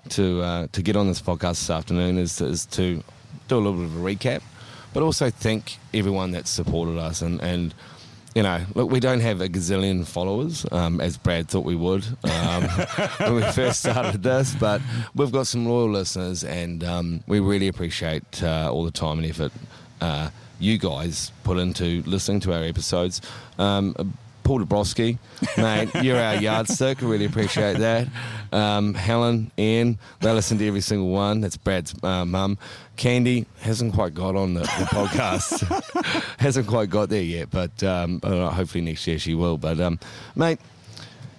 to 0.09 0.41
uh, 0.41 0.67
to 0.71 0.81
get 0.81 0.95
on 0.95 1.07
this 1.07 1.21
podcast 1.21 1.59
this 1.59 1.69
afternoon 1.69 2.17
is 2.17 2.37
to, 2.37 2.45
is 2.45 2.65
to 2.67 3.03
do 3.47 3.57
a 3.57 3.59
little 3.59 3.73
bit 3.73 3.85
of 3.85 3.97
a 3.97 3.99
recap, 3.99 4.41
but 4.93 5.03
also 5.03 5.29
thank 5.29 5.77
everyone 5.93 6.31
that 6.31 6.47
supported 6.47 6.97
us 6.97 7.21
and 7.21 7.41
and. 7.41 7.73
You 8.35 8.41
know, 8.41 8.65
look, 8.73 8.89
we 8.89 8.99
don't 8.99 9.19
have 9.19 9.41
a 9.41 9.47
gazillion 9.47 10.07
followers, 10.07 10.65
um, 10.71 10.99
as 10.99 11.19
Brad 11.19 11.47
thought 11.47 11.65
we 11.65 11.75
would 11.75 12.03
um, 12.23 12.63
when 13.19 13.35
we 13.35 13.43
first 13.51 13.81
started 13.81 14.23
this, 14.23 14.55
but 14.55 14.81
we've 15.13 15.31
got 15.31 15.45
some 15.45 15.67
loyal 15.67 15.91
listeners, 15.91 16.43
and 16.43 16.83
um, 16.83 17.23
we 17.27 17.39
really 17.39 17.67
appreciate 17.67 18.41
uh, 18.41 18.71
all 18.73 18.85
the 18.85 18.91
time 18.91 19.19
and 19.19 19.27
effort 19.27 19.51
uh, 20.01 20.31
you 20.59 20.77
guys 20.77 21.31
put 21.43 21.57
into 21.57 22.03
listening 22.03 22.39
to 22.41 22.53
our 22.53 22.63
episodes. 22.63 23.21
Um, 23.57 23.95
Paul 24.43 24.59
Dabrowski, 24.59 25.17
mate, 25.57 25.89
you're 26.03 26.19
our 26.19 26.35
yardstick. 26.35 27.01
Really 27.01 27.25
appreciate 27.25 27.77
that. 27.77 28.07
Um, 28.51 28.93
Helen, 28.93 29.51
Ian, 29.57 29.97
they 30.19 30.31
listen 30.31 30.57
to 30.57 30.67
every 30.67 30.81
single 30.81 31.09
one. 31.09 31.41
That's 31.41 31.57
Brad's 31.57 31.95
uh, 32.03 32.25
mum. 32.25 32.57
Candy 32.97 33.45
hasn't 33.61 33.93
quite 33.93 34.13
got 34.13 34.35
on 34.35 34.53
the, 34.53 34.61
the 34.61 34.87
podcast. 34.91 36.35
hasn't 36.39 36.67
quite 36.67 36.89
got 36.89 37.09
there 37.09 37.23
yet, 37.23 37.49
but 37.49 37.81
um, 37.83 38.19
hopefully 38.21 38.83
next 38.83 39.07
year 39.07 39.17
she 39.17 39.33
will. 39.33 39.57
But, 39.57 39.79
um, 39.79 39.97
mate, 40.35 40.59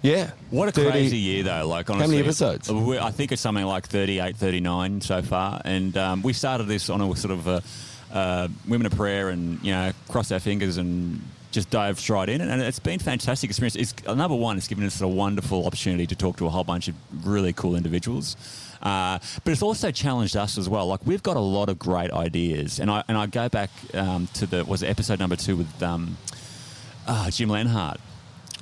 yeah. 0.01 0.31
What 0.49 0.69
a 0.69 0.71
30 0.71 0.91
crazy 0.91 1.17
year, 1.17 1.43
though. 1.43 1.67
Like, 1.67 1.89
honestly, 1.89 2.17
many 2.17 2.27
episodes? 2.27 2.69
I 2.69 3.11
think 3.11 3.31
it's 3.31 3.41
something 3.41 3.65
like 3.65 3.87
38, 3.87 4.35
39 4.35 5.01
so 5.01 5.21
far. 5.21 5.61
And 5.63 5.95
um, 5.97 6.21
we 6.21 6.33
started 6.33 6.65
this 6.65 6.89
on 6.89 7.01
a 7.01 7.15
sort 7.15 7.31
of 7.31 7.47
a, 7.47 7.63
uh, 8.11 8.47
women 8.67 8.85
of 8.85 8.95
prayer 8.95 9.29
and, 9.29 9.61
you 9.63 9.71
know, 9.71 9.91
crossed 10.09 10.31
our 10.31 10.39
fingers 10.39 10.77
and 10.77 11.21
just 11.51 11.69
dive 11.69 11.99
straight 11.99 12.29
in. 12.29 12.41
And 12.41 12.61
it's 12.61 12.79
been 12.79 12.99
fantastic 12.99 13.49
experience. 13.49 13.75
It's, 13.75 13.93
uh, 14.05 14.13
number 14.13 14.35
one, 14.35 14.57
it's 14.57 14.67
given 14.67 14.85
us 14.85 15.01
a 15.01 15.07
wonderful 15.07 15.65
opportunity 15.65 16.05
to 16.07 16.15
talk 16.15 16.37
to 16.37 16.45
a 16.45 16.49
whole 16.49 16.65
bunch 16.65 16.87
of 16.87 16.95
really 17.25 17.53
cool 17.53 17.75
individuals. 17.75 18.35
Uh, 18.81 19.19
but 19.43 19.51
it's 19.51 19.63
also 19.63 19.89
challenged 19.89 20.35
us 20.35 20.57
as 20.57 20.69
well. 20.69 20.85
Like 20.85 21.05
we've 21.05 21.23
got 21.23 21.37
a 21.37 21.39
lot 21.39 21.69
of 21.69 21.79
great 21.79 22.11
ideas, 22.11 22.79
and 22.79 22.91
I 22.91 23.03
and 23.07 23.17
I 23.17 23.25
go 23.25 23.49
back 23.49 23.71
um, 23.95 24.27
to 24.33 24.45
the 24.45 24.63
was 24.63 24.83
episode 24.83 25.17
number 25.17 25.35
two 25.35 25.55
with 25.55 25.81
um, 25.81 26.17
uh, 27.07 27.31
Jim 27.31 27.49
Lenhart. 27.49 27.99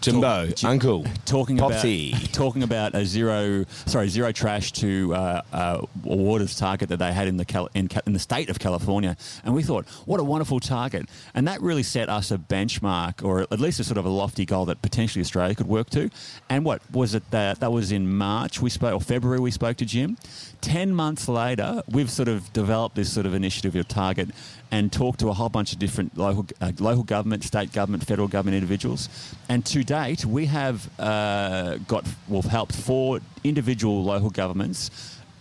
Jimbo, 0.04 0.48
Talk- 0.52 0.70
Uncle, 0.70 1.06
talking 1.26 1.58
Popsy. 1.58 2.12
about 2.12 2.34
talking 2.34 2.64
about 2.64 2.94
a 2.94 3.06
zero 3.06 3.66
sorry 3.86 4.10
zero 4.10 4.32
trash 4.32 4.72
to 4.74 5.14
uh, 5.16 5.42
uh, 5.54 5.82
waters 6.04 6.58
target 6.58 6.90
that 6.90 6.98
they 6.98 7.14
had 7.14 7.28
in 7.28 7.38
the 7.38 7.46
Cal- 7.46 7.70
in, 7.74 7.88
Ca- 7.88 8.02
in 8.06 8.14
the 8.14 8.20
state 8.20 8.50
of 8.50 8.60
California, 8.60 9.16
and 9.46 9.56
we 9.56 9.64
thought 9.64 9.88
what 10.06 10.20
a 10.20 10.24
wonderful 10.24 10.60
target, 10.60 11.08
and 11.34 11.48
that 11.48 11.62
really 11.62 11.84
set 11.84 12.10
us 12.10 12.32
a 12.32 12.38
benchmark 12.38 13.24
or 13.24 13.42
at 13.42 13.60
least 13.60 13.80
a 13.80 13.84
sort 13.84 13.98
of 13.98 14.06
a 14.06 14.10
lofty 14.10 14.46
goal 14.46 14.66
that 14.66 14.82
potentially 14.82 15.22
Australia 15.22 15.56
could 15.56 15.68
work 15.68 15.90
to. 15.92 16.10
And 16.50 16.66
what 16.66 16.82
was 16.92 17.16
it 17.16 17.24
that 17.32 17.62
that 17.62 17.72
was 17.72 17.92
in 17.92 18.14
March 18.16 18.62
we 18.62 18.70
spoke 18.70 18.94
or 18.94 19.00
February 19.02 19.40
we 19.40 19.52
spoke 19.52 19.78
to 19.78 19.86
Jim. 19.86 20.18
Ten 20.62 20.94
months 20.94 21.28
later, 21.28 21.82
we've 21.90 22.10
sort 22.12 22.28
of 22.28 22.52
developed 22.54 22.96
this 22.96 23.12
sort 23.12 23.26
of 23.26 23.34
initiative 23.34 23.76
or 23.76 23.84
target 23.84 24.30
and 24.74 24.92
talked 24.92 25.20
to 25.20 25.30
a 25.30 25.34
whole 25.34 25.50
bunch 25.50 25.72
of 25.72 25.78
different 25.78 26.18
local 26.18 26.48
uh, 26.60 26.72
local 26.80 27.04
government, 27.04 27.44
state 27.44 27.72
government, 27.72 28.04
federal 28.04 28.28
government 28.28 28.56
individuals. 28.56 29.08
And 29.48 29.64
to 29.68 29.84
date, 29.84 30.26
we 30.26 30.48
have 30.48 30.90
uh, 31.00 31.78
got 31.88 32.04
we've 32.28 32.44
helped 32.44 32.76
four 32.76 33.20
individual 33.44 34.04
local 34.04 34.32
governments 34.32 34.90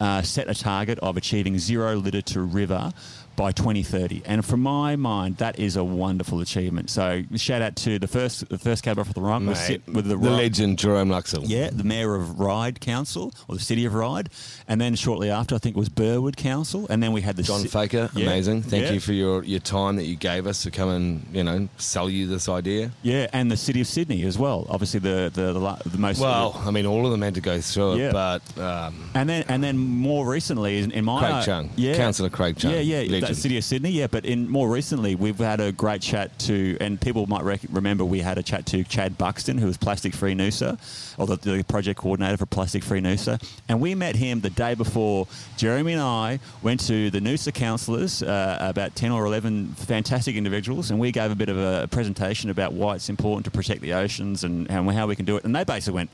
uh, 0.02 0.20
set 0.20 0.50
a 0.50 0.54
target 0.54 0.98
of 0.98 1.16
achieving 1.16 1.58
zero 1.58 1.94
litter 1.96 2.20
to 2.20 2.42
river 2.42 2.92
by 3.36 3.52
2030. 3.52 4.22
And 4.26 4.44
from 4.44 4.60
my 4.60 4.96
mind, 4.96 5.36
that 5.38 5.58
is 5.58 5.76
a 5.76 5.84
wonderful 5.84 6.40
achievement. 6.40 6.90
So 6.90 7.22
shout 7.36 7.62
out 7.62 7.76
to 7.76 7.98
the 7.98 8.06
first 8.08 8.48
the 8.48 8.58
first 8.58 8.82
cab 8.82 8.98
off 8.98 9.12
the 9.14 9.20
rank 9.20 9.48
was 9.48 9.58
sit 9.58 9.82
with 9.86 10.06
the, 10.06 10.16
the 10.16 10.30
legend 10.30 10.78
Jerome 10.78 11.08
Laxale. 11.08 11.44
yeah, 11.46 11.70
the 11.70 11.84
mayor 11.84 12.14
of 12.14 12.38
Ryde 12.38 12.80
Council 12.80 13.32
or 13.48 13.54
the 13.56 13.60
city 13.62 13.84
of 13.84 13.94
Ryde, 13.94 14.28
and 14.68 14.80
then 14.80 14.94
shortly 14.94 15.30
after, 15.30 15.54
I 15.54 15.58
think 15.58 15.76
it 15.76 15.78
was 15.78 15.88
Burwood 15.88 16.36
Council, 16.36 16.86
and 16.90 17.02
then 17.02 17.12
we 17.12 17.20
had 17.20 17.36
the 17.36 17.42
John 17.42 17.62
ci- 17.62 17.68
Faker, 17.68 18.10
Yeah, 18.14 18.26
amazing. 18.26 18.62
Thank 18.62 18.84
yeah. 18.86 18.92
you 18.92 19.00
for 19.00 19.12
your, 19.12 19.42
your 19.44 19.60
time 19.60 19.96
that 19.96 20.04
you 20.04 20.16
gave 20.16 20.46
us 20.46 20.62
to 20.64 20.70
come 20.70 20.88
and 20.90 21.26
you 21.32 21.42
know 21.44 21.68
sell 21.78 22.08
you 22.10 22.26
this 22.26 22.48
idea. 22.48 22.90
Yeah, 23.02 23.28
and 23.32 23.50
the 23.50 23.56
city 23.56 23.80
of 23.80 23.86
Sydney 23.86 24.22
as 24.24 24.38
well. 24.38 24.66
Obviously, 24.68 25.00
the 25.00 25.30
the 25.32 25.52
the, 25.52 25.90
the 25.90 25.98
most 25.98 26.20
Well, 26.20 26.60
I 26.64 26.70
mean, 26.70 26.86
all 26.86 27.04
of 27.06 27.12
them 27.12 27.22
had 27.22 27.34
to 27.34 27.40
go 27.40 27.60
through 27.60 27.94
it, 27.94 27.98
Yeah. 27.98 28.12
but 28.12 28.58
um, 28.58 29.10
and 29.14 29.28
then 29.28 29.44
and 29.48 29.62
then 29.64 29.78
more 29.78 30.26
recently 30.26 30.78
in, 30.78 30.90
in 30.92 31.04
my 31.04 31.20
Craig 31.20 31.44
Chung, 31.44 31.70
yeah, 31.76 31.96
Councillor 31.96 32.30
Craig 32.30 32.56
Chung, 32.58 32.72
yeah, 32.72 32.80
yeah, 32.80 33.00
region. 33.30 33.42
city 33.42 33.58
of 33.58 33.64
Sydney, 33.64 33.90
yeah. 33.90 34.06
But 34.06 34.24
in 34.24 34.48
more 34.48 34.68
recently, 34.68 35.14
we've 35.14 35.38
had 35.38 35.60
a 35.60 35.72
great 35.72 36.02
chat 36.02 36.38
to, 36.40 36.76
and 36.80 37.00
people 37.00 37.26
might 37.26 37.42
rec- 37.42 37.60
remember 37.70 38.04
we 38.04 38.20
had 38.20 38.38
a 38.38 38.42
chat 38.42 38.66
to 38.66 38.84
Chad 38.84 39.16
Buxton, 39.18 39.58
who 39.58 39.66
was 39.66 39.76
Plastic 39.76 40.14
Free 40.14 40.34
Noosa, 40.34 40.78
or 41.18 41.26
the, 41.26 41.36
the 41.36 41.64
project 41.64 42.00
coordinator 42.00 42.36
for 42.36 42.46
Plastic 42.46 42.82
Free 42.82 43.00
Noosa, 43.00 43.42
and 43.68 43.80
we 43.80 43.94
met 43.94 44.16
him 44.16 44.40
the 44.40 44.50
day 44.50 44.74
before. 44.74 45.26
Jeremy 45.56 45.92
and 45.92 46.02
I 46.02 46.40
went 46.62 46.80
to 46.86 47.10
the 47.10 47.20
Noosa 47.20 47.52
councillors, 47.52 48.22
uh, 48.22 48.58
about 48.60 48.94
ten 48.94 49.10
or 49.10 49.24
eleven 49.26 49.74
fantastic 49.74 50.36
individuals, 50.36 50.90
and 50.90 50.98
we 50.98 51.12
gave 51.12 51.30
a 51.30 51.34
bit 51.34 51.48
of 51.48 51.58
a 51.58 51.88
presentation 51.88 52.50
about 52.50 52.72
why 52.72 52.94
it's 52.94 53.08
important 53.08 53.44
to 53.44 53.50
protect 53.50 53.80
the 53.80 53.92
oceans 53.94 54.44
and, 54.44 54.70
and 54.70 54.90
how 54.90 55.06
we 55.06 55.16
can 55.16 55.24
do 55.24 55.36
it. 55.36 55.44
And 55.44 55.54
they 55.54 55.64
basically 55.64 55.94
went 55.94 56.10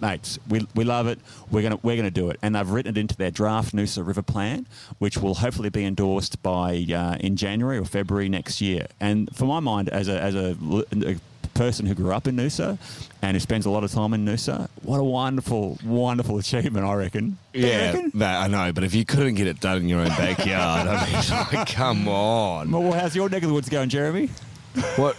mates, 0.00 0.38
we, 0.48 0.66
we 0.74 0.84
love 0.84 1.06
it. 1.06 1.18
We're 1.50 1.62
gonna 1.62 1.78
we're 1.82 1.96
gonna 1.96 2.10
do 2.10 2.30
it, 2.30 2.38
and 2.42 2.54
they've 2.54 2.68
written 2.68 2.96
it 2.96 3.00
into 3.00 3.16
their 3.16 3.30
draft 3.30 3.74
Noosa 3.74 4.06
River 4.06 4.22
Plan, 4.22 4.66
which 4.98 5.18
will 5.18 5.34
hopefully 5.34 5.70
be 5.70 5.84
endorsed 5.84 6.42
by 6.42 6.86
uh, 6.94 7.16
in 7.20 7.36
January 7.36 7.78
or 7.78 7.84
February 7.84 8.28
next 8.28 8.60
year. 8.60 8.86
And 9.00 9.34
for 9.34 9.46
my 9.46 9.60
mind, 9.60 9.88
as 9.88 10.08
a 10.08 10.20
as 10.20 10.34
a, 10.34 10.56
a 10.92 11.16
person 11.54 11.86
who 11.86 11.94
grew 11.94 12.12
up 12.12 12.26
in 12.26 12.36
Noosa 12.36 12.78
and 13.22 13.34
who 13.34 13.40
spends 13.40 13.64
a 13.64 13.70
lot 13.70 13.82
of 13.82 13.90
time 13.90 14.12
in 14.12 14.24
Noosa, 14.24 14.68
what 14.82 14.98
a 14.98 15.04
wonderful 15.04 15.78
wonderful 15.84 16.38
achievement, 16.38 16.86
I 16.86 16.94
reckon. 16.94 17.38
Yeah, 17.52 17.92
reckon? 17.92 18.12
that, 18.14 18.42
I 18.42 18.46
know, 18.48 18.72
but 18.72 18.84
if 18.84 18.94
you 18.94 19.04
couldn't 19.04 19.34
get 19.34 19.46
it 19.46 19.60
done 19.60 19.78
in 19.78 19.88
your 19.88 20.00
own 20.00 20.08
backyard, 20.08 20.86
I 20.88 21.06
mean, 21.06 21.48
like, 21.58 21.68
come 21.68 22.08
on. 22.08 22.70
Well, 22.70 22.92
how's 22.92 23.16
your 23.16 23.28
neck 23.28 23.42
of 23.42 23.48
the 23.48 23.54
woods 23.54 23.68
going, 23.68 23.88
Jeremy? 23.88 24.30
What? 24.96 25.16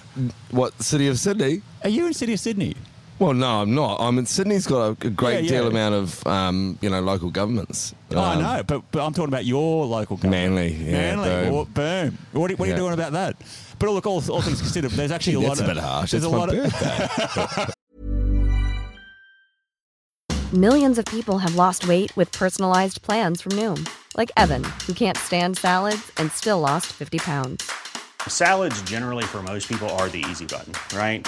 What? 0.51 0.81
City 0.81 1.07
of 1.07 1.17
Sydney? 1.19 1.61
Are 1.83 1.89
you 1.89 2.05
in 2.05 2.13
City 2.13 2.33
of 2.33 2.39
Sydney? 2.39 2.75
Well, 3.19 3.33
no, 3.33 3.61
I'm 3.61 3.73
not. 3.73 3.99
I 3.99 4.11
mean, 4.11 4.27
Sydney's 4.27 4.67
got 4.67 5.03
a, 5.03 5.07
a 5.07 5.09
great 5.09 5.43
Yeah, 5.45 5.49
deal 5.49 5.67
amount 5.67 5.95
of, 5.95 6.25
um, 6.27 6.77
you 6.81 6.89
know, 6.89 7.01
local 7.01 7.31
governments. 7.31 7.95
oh, 8.11 8.19
I 8.19 8.35
Um, 8.35 8.43
know, 8.43 8.63
but, 8.63 8.83
but 8.91 9.03
I'm 9.03 9.11
talking 9.13 9.29
about 9.29 9.45
your 9.45 9.85
local 9.87 10.17
government. 10.17 10.53
Manly, 10.53 10.73
yeah, 10.73 11.15
Manly, 11.15 11.29
boom. 11.29 11.53
Well, 11.53 11.65
boom. 11.65 12.17
What, 12.33 12.51
are, 12.51 12.55
what 12.57 12.67
are 12.67 12.71
you 12.71 12.77
doing 12.77 12.93
about 12.93 13.13
that? 13.13 13.35
But 13.79 13.89
look, 13.89 14.05
all, 14.05 14.21
all 14.29 14.41
things 14.41 14.61
considered, 14.61 14.91
there's 14.91 15.11
actually 15.11 15.33
a 15.33 15.39
lot 15.47 15.57
That's 15.57 15.61
a 15.61 15.63
of 15.63 15.75
bit 15.75 15.83
harsh. 15.83 16.11
There's 16.11 16.23
It's 16.23 16.31
a 16.31 16.35
my 16.35 16.37
lot 16.37 16.53
of 16.53 16.55
birthday. 16.63 17.73
Millions 20.53 20.97
of 20.97 21.05
people 21.05 21.39
have 21.39 21.55
lost 21.55 21.87
weight 21.87 22.15
with 22.15 22.31
personalized 22.31 23.01
plans 23.01 23.41
from 23.41 23.53
Noom, 23.53 23.87
like 24.15 24.31
Evan, 24.37 24.63
who 24.85 24.93
can't 24.93 25.17
stand 25.17 25.57
salads 25.57 26.11
and 26.17 26.31
still 26.31 26.59
lost 26.59 26.87
50 26.93 27.17
pounds. 27.19 27.69
Salads, 28.27 28.81
generally, 28.83 29.23
for 29.25 29.41
most 29.43 29.67
people, 29.67 29.89
are 29.91 30.07
the 30.07 30.23
easy 30.29 30.45
button, 30.45 30.73
right? 30.97 31.27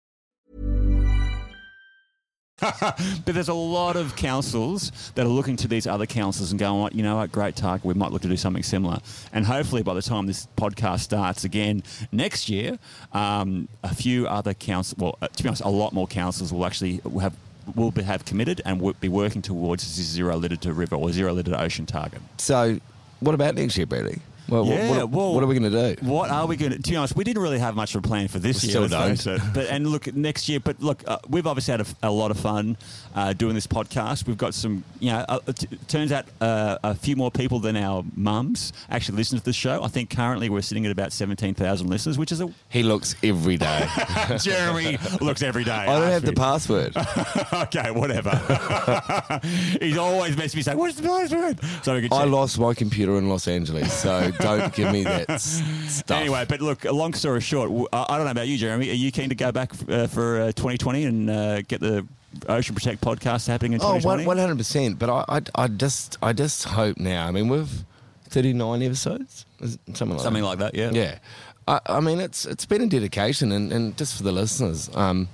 but 2.79 3.25
there's 3.25 3.49
a 3.49 3.53
lot 3.53 3.95
of 3.95 4.15
councils 4.15 4.91
that 5.15 5.25
are 5.25 5.29
looking 5.29 5.55
to 5.57 5.67
these 5.67 5.87
other 5.87 6.05
councils 6.05 6.51
and 6.51 6.59
going, 6.59 6.79
"What 6.79 6.93
you 6.93 7.03
know, 7.03 7.17
what 7.17 7.31
great 7.31 7.55
target. 7.55 7.83
We 7.85 7.93
might 7.95 8.11
look 8.11 8.21
to 8.21 8.27
do 8.27 8.37
something 8.37 8.63
similar." 8.63 8.99
And 9.33 9.45
hopefully, 9.45 9.81
by 9.81 9.93
the 9.95 10.01
time 10.01 10.27
this 10.27 10.47
podcast 10.57 10.99
starts 10.99 11.43
again 11.43 11.83
next 12.11 12.49
year, 12.49 12.77
um, 13.13 13.67
a 13.83 13.95
few 13.95 14.27
other 14.27 14.53
councils, 14.53 14.99
well, 14.99 15.17
uh, 15.21 15.27
to 15.27 15.43
be 15.43 15.49
honest, 15.49 15.63
a 15.63 15.69
lot 15.69 15.93
more 15.93 16.07
councils 16.07 16.53
will 16.53 16.65
actually 16.65 17.01
have 17.19 17.35
will 17.75 17.91
be, 17.91 18.03
have 18.03 18.25
committed 18.25 18.61
and 18.65 18.79
will 18.81 18.93
be 18.93 19.09
working 19.09 19.41
towards 19.41 19.83
this 19.83 20.05
zero 20.05 20.35
litter 20.35 20.55
to 20.57 20.73
river 20.73 20.95
or 20.95 21.11
zero 21.11 21.33
litter 21.33 21.51
to 21.51 21.61
ocean 21.61 21.85
target. 21.85 22.21
so, 22.37 22.79
what 23.19 23.35
about 23.35 23.55
next 23.55 23.77
year, 23.77 23.85
Brady? 23.85 24.19
Well, 24.51 24.65
Yeah, 24.65 24.89
what, 24.89 25.09
well- 25.09 25.33
what 25.33 25.43
are 25.43 25.47
we 25.47 25.57
going 25.57 25.71
to 25.71 25.95
do? 25.95 26.05
What 26.05 26.29
are 26.29 26.45
we 26.45 26.57
going 26.57 26.73
to? 26.73 26.77
To 26.79 26.89
be 26.91 26.95
honest, 26.97 27.15
we 27.15 27.23
didn't 27.23 27.41
really 27.41 27.57
have 27.59 27.75
much 27.75 27.95
of 27.95 28.03
a 28.03 28.07
plan 28.07 28.27
for 28.27 28.37
this 28.37 28.61
We 28.61 28.67
year. 28.69 28.87
still 28.87 28.99
don't. 28.99 29.25
it. 29.25 29.41
But 29.53 29.67
and 29.67 29.87
look 29.87 30.13
next 30.13 30.49
year. 30.49 30.59
But 30.59 30.81
look, 30.81 31.03
uh, 31.07 31.19
we've 31.29 31.47
obviously 31.47 31.71
had 31.71 31.81
a, 31.81 31.85
a 32.03 32.11
lot 32.11 32.31
of 32.31 32.39
fun 32.39 32.75
uh, 33.15 33.31
doing 33.33 33.55
this 33.55 33.65
podcast. 33.67 34.27
We've 34.27 34.37
got 34.37 34.53
some. 34.53 34.83
You 34.99 35.11
know, 35.13 35.25
uh, 35.29 35.39
it 35.47 35.65
turns 35.87 36.11
out 36.11 36.25
uh, 36.41 36.77
a 36.83 36.93
few 36.95 37.15
more 37.15 37.31
people 37.31 37.59
than 37.59 37.75
our 37.77 38.03
mums 38.15 38.73
actually 38.89 39.17
listen 39.17 39.39
to 39.39 39.43
the 39.45 39.53
show. 39.53 39.81
I 39.83 39.87
think 39.87 40.09
currently 40.09 40.49
we're 40.49 40.61
sitting 40.61 40.85
at 40.85 40.91
about 40.91 41.13
seventeen 41.13 41.53
thousand 41.53 41.89
listeners, 41.89 42.17
which 42.17 42.31
is 42.33 42.41
a 42.41 42.51
He 42.69 42.83
looks 42.83 43.15
every 43.23 43.55
day. 43.57 43.87
Jeremy 44.41 44.97
looks 45.21 45.41
every 45.43 45.63
day. 45.63 45.71
I 45.71 45.85
don't 45.99 46.11
have 46.11 46.25
the 46.25 46.33
password. 46.33 46.93
okay, 47.53 47.91
whatever. 47.91 48.31
He's 49.81 49.97
always 49.97 50.35
messaging 50.35 50.55
me 50.57 50.61
saying, 50.63 50.77
"What's 50.77 50.95
the 50.97 51.07
password?" 51.07 51.59
So. 51.83 52.01
I 52.11 52.25
lost 52.25 52.59
my 52.59 52.73
computer 52.73 53.17
in 53.17 53.29
Los 53.29 53.47
Angeles, 53.47 53.93
so 53.93 54.31
don't 54.41 54.73
give 54.73 54.91
me 54.91 55.03
that 55.03 55.29
s- 55.29 55.61
stuff. 55.87 56.17
Anyway, 56.19 56.45
but 56.47 56.61
look, 56.61 56.83
long 56.85 57.13
story 57.13 57.41
short, 57.41 57.69
w- 57.69 57.87
I 57.93 58.05
I 58.09 58.17
don't 58.17 58.25
know 58.25 58.31
about 58.31 58.47
you, 58.47 58.57
Jeremy. 58.57 58.89
Are 58.89 58.93
you 58.93 59.11
keen 59.11 59.29
to 59.29 59.35
go 59.35 59.51
back 59.51 59.71
uh, 59.89 60.07
for 60.07 60.41
uh, 60.41 60.45
2020 60.47 61.03
and 61.05 61.29
uh, 61.29 61.61
get 61.63 61.79
the 61.81 62.05
Ocean 62.47 62.75
Protect 62.75 63.01
podcast 63.01 63.47
happening 63.47 63.73
in 63.73 63.79
Oh, 63.81 63.95
2020? 63.99 64.25
one 64.25 64.37
hundred 64.37 64.57
percent. 64.57 64.97
But 64.99 65.09
I, 65.09 65.25
I, 65.37 65.63
I 65.63 65.67
just, 65.67 66.17
I 66.21 66.33
just 66.33 66.63
hope 66.65 66.97
now. 66.97 67.27
I 67.27 67.31
mean, 67.31 67.47
we've 67.49 67.83
thirty-nine 68.29 68.81
episodes, 68.81 69.45
Is 69.59 69.75
it 69.87 69.97
something 69.97 70.15
like 70.17 70.23
Something 70.23 70.43
that. 70.43 70.47
like 70.49 70.59
that, 70.59 70.75
yeah. 70.75 70.91
Yeah, 70.91 71.19
I, 71.67 71.79
I 71.97 71.99
mean, 71.99 72.19
it's 72.21 72.45
it's 72.45 72.65
been 72.65 72.81
a 72.81 72.87
dedication, 72.87 73.51
and, 73.51 73.71
and 73.73 73.97
just 73.97 74.15
for 74.15 74.23
the 74.23 74.31
listeners, 74.31 74.89
um, 74.95 75.27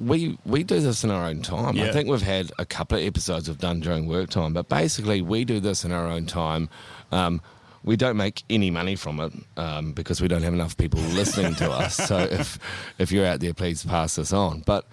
we 0.00 0.36
we 0.44 0.62
do 0.64 0.80
this 0.80 1.04
in 1.04 1.10
our 1.10 1.24
own 1.26 1.42
time. 1.42 1.76
Yeah. 1.76 1.84
I 1.86 1.92
think 1.92 2.08
we've 2.08 2.20
had 2.22 2.50
a 2.58 2.64
couple 2.66 2.98
of 2.98 3.04
episodes 3.04 3.48
we've 3.48 3.58
done 3.58 3.80
during 3.80 4.06
work 4.08 4.30
time, 4.30 4.52
but 4.52 4.68
basically 4.68 5.22
we 5.22 5.44
do 5.44 5.60
this 5.60 5.84
in 5.84 5.92
our 5.92 6.06
own 6.06 6.26
time. 6.26 6.68
Um, 7.12 7.40
we 7.88 7.96
don't 7.96 8.18
make 8.18 8.42
any 8.50 8.70
money 8.70 8.96
from 8.96 9.18
it 9.18 9.32
um, 9.56 9.92
because 9.92 10.20
we 10.20 10.28
don't 10.28 10.42
have 10.42 10.52
enough 10.52 10.76
people 10.76 11.00
listening 11.00 11.54
to 11.54 11.70
us. 11.70 11.96
So 11.96 12.18
if 12.30 12.58
if 12.98 13.10
you're 13.10 13.24
out 13.24 13.40
there, 13.40 13.54
please 13.54 13.82
pass 13.82 14.16
this 14.16 14.30
on. 14.30 14.60
But 14.66 14.84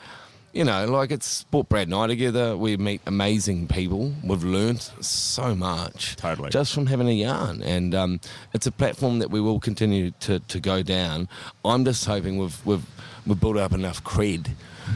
you 0.53 0.63
know, 0.63 0.85
like 0.85 1.11
it's 1.11 1.43
brought 1.43 1.67
Brad 1.67 1.89
and 1.89 1.93
I 1.93 2.07
together. 2.07 2.55
We 2.55 2.77
meet 2.77 3.01
amazing 3.05 3.67
people. 3.67 4.13
We've 4.23 4.45
learnt 4.45 4.93
so 5.01 5.53
much, 5.53 6.15
Totally. 6.15 6.51
just 6.51 6.73
from 6.73 6.85
having 6.85 7.09
a 7.09 7.11
yarn. 7.11 7.61
And 7.63 7.93
um, 7.93 8.21
it's 8.53 8.65
a 8.65 8.71
platform 8.71 9.19
that 9.19 9.29
we 9.29 9.41
will 9.41 9.59
continue 9.59 10.11
to, 10.21 10.39
to 10.39 10.59
go 10.61 10.81
down. 10.81 11.27
I'm 11.65 11.83
just 11.83 12.05
hoping 12.05 12.37
we've 12.37 12.65
we've 12.65 12.85
we've 13.27 13.41
built 13.41 13.57
up 13.57 13.73
enough 13.73 14.05
cred 14.05 14.51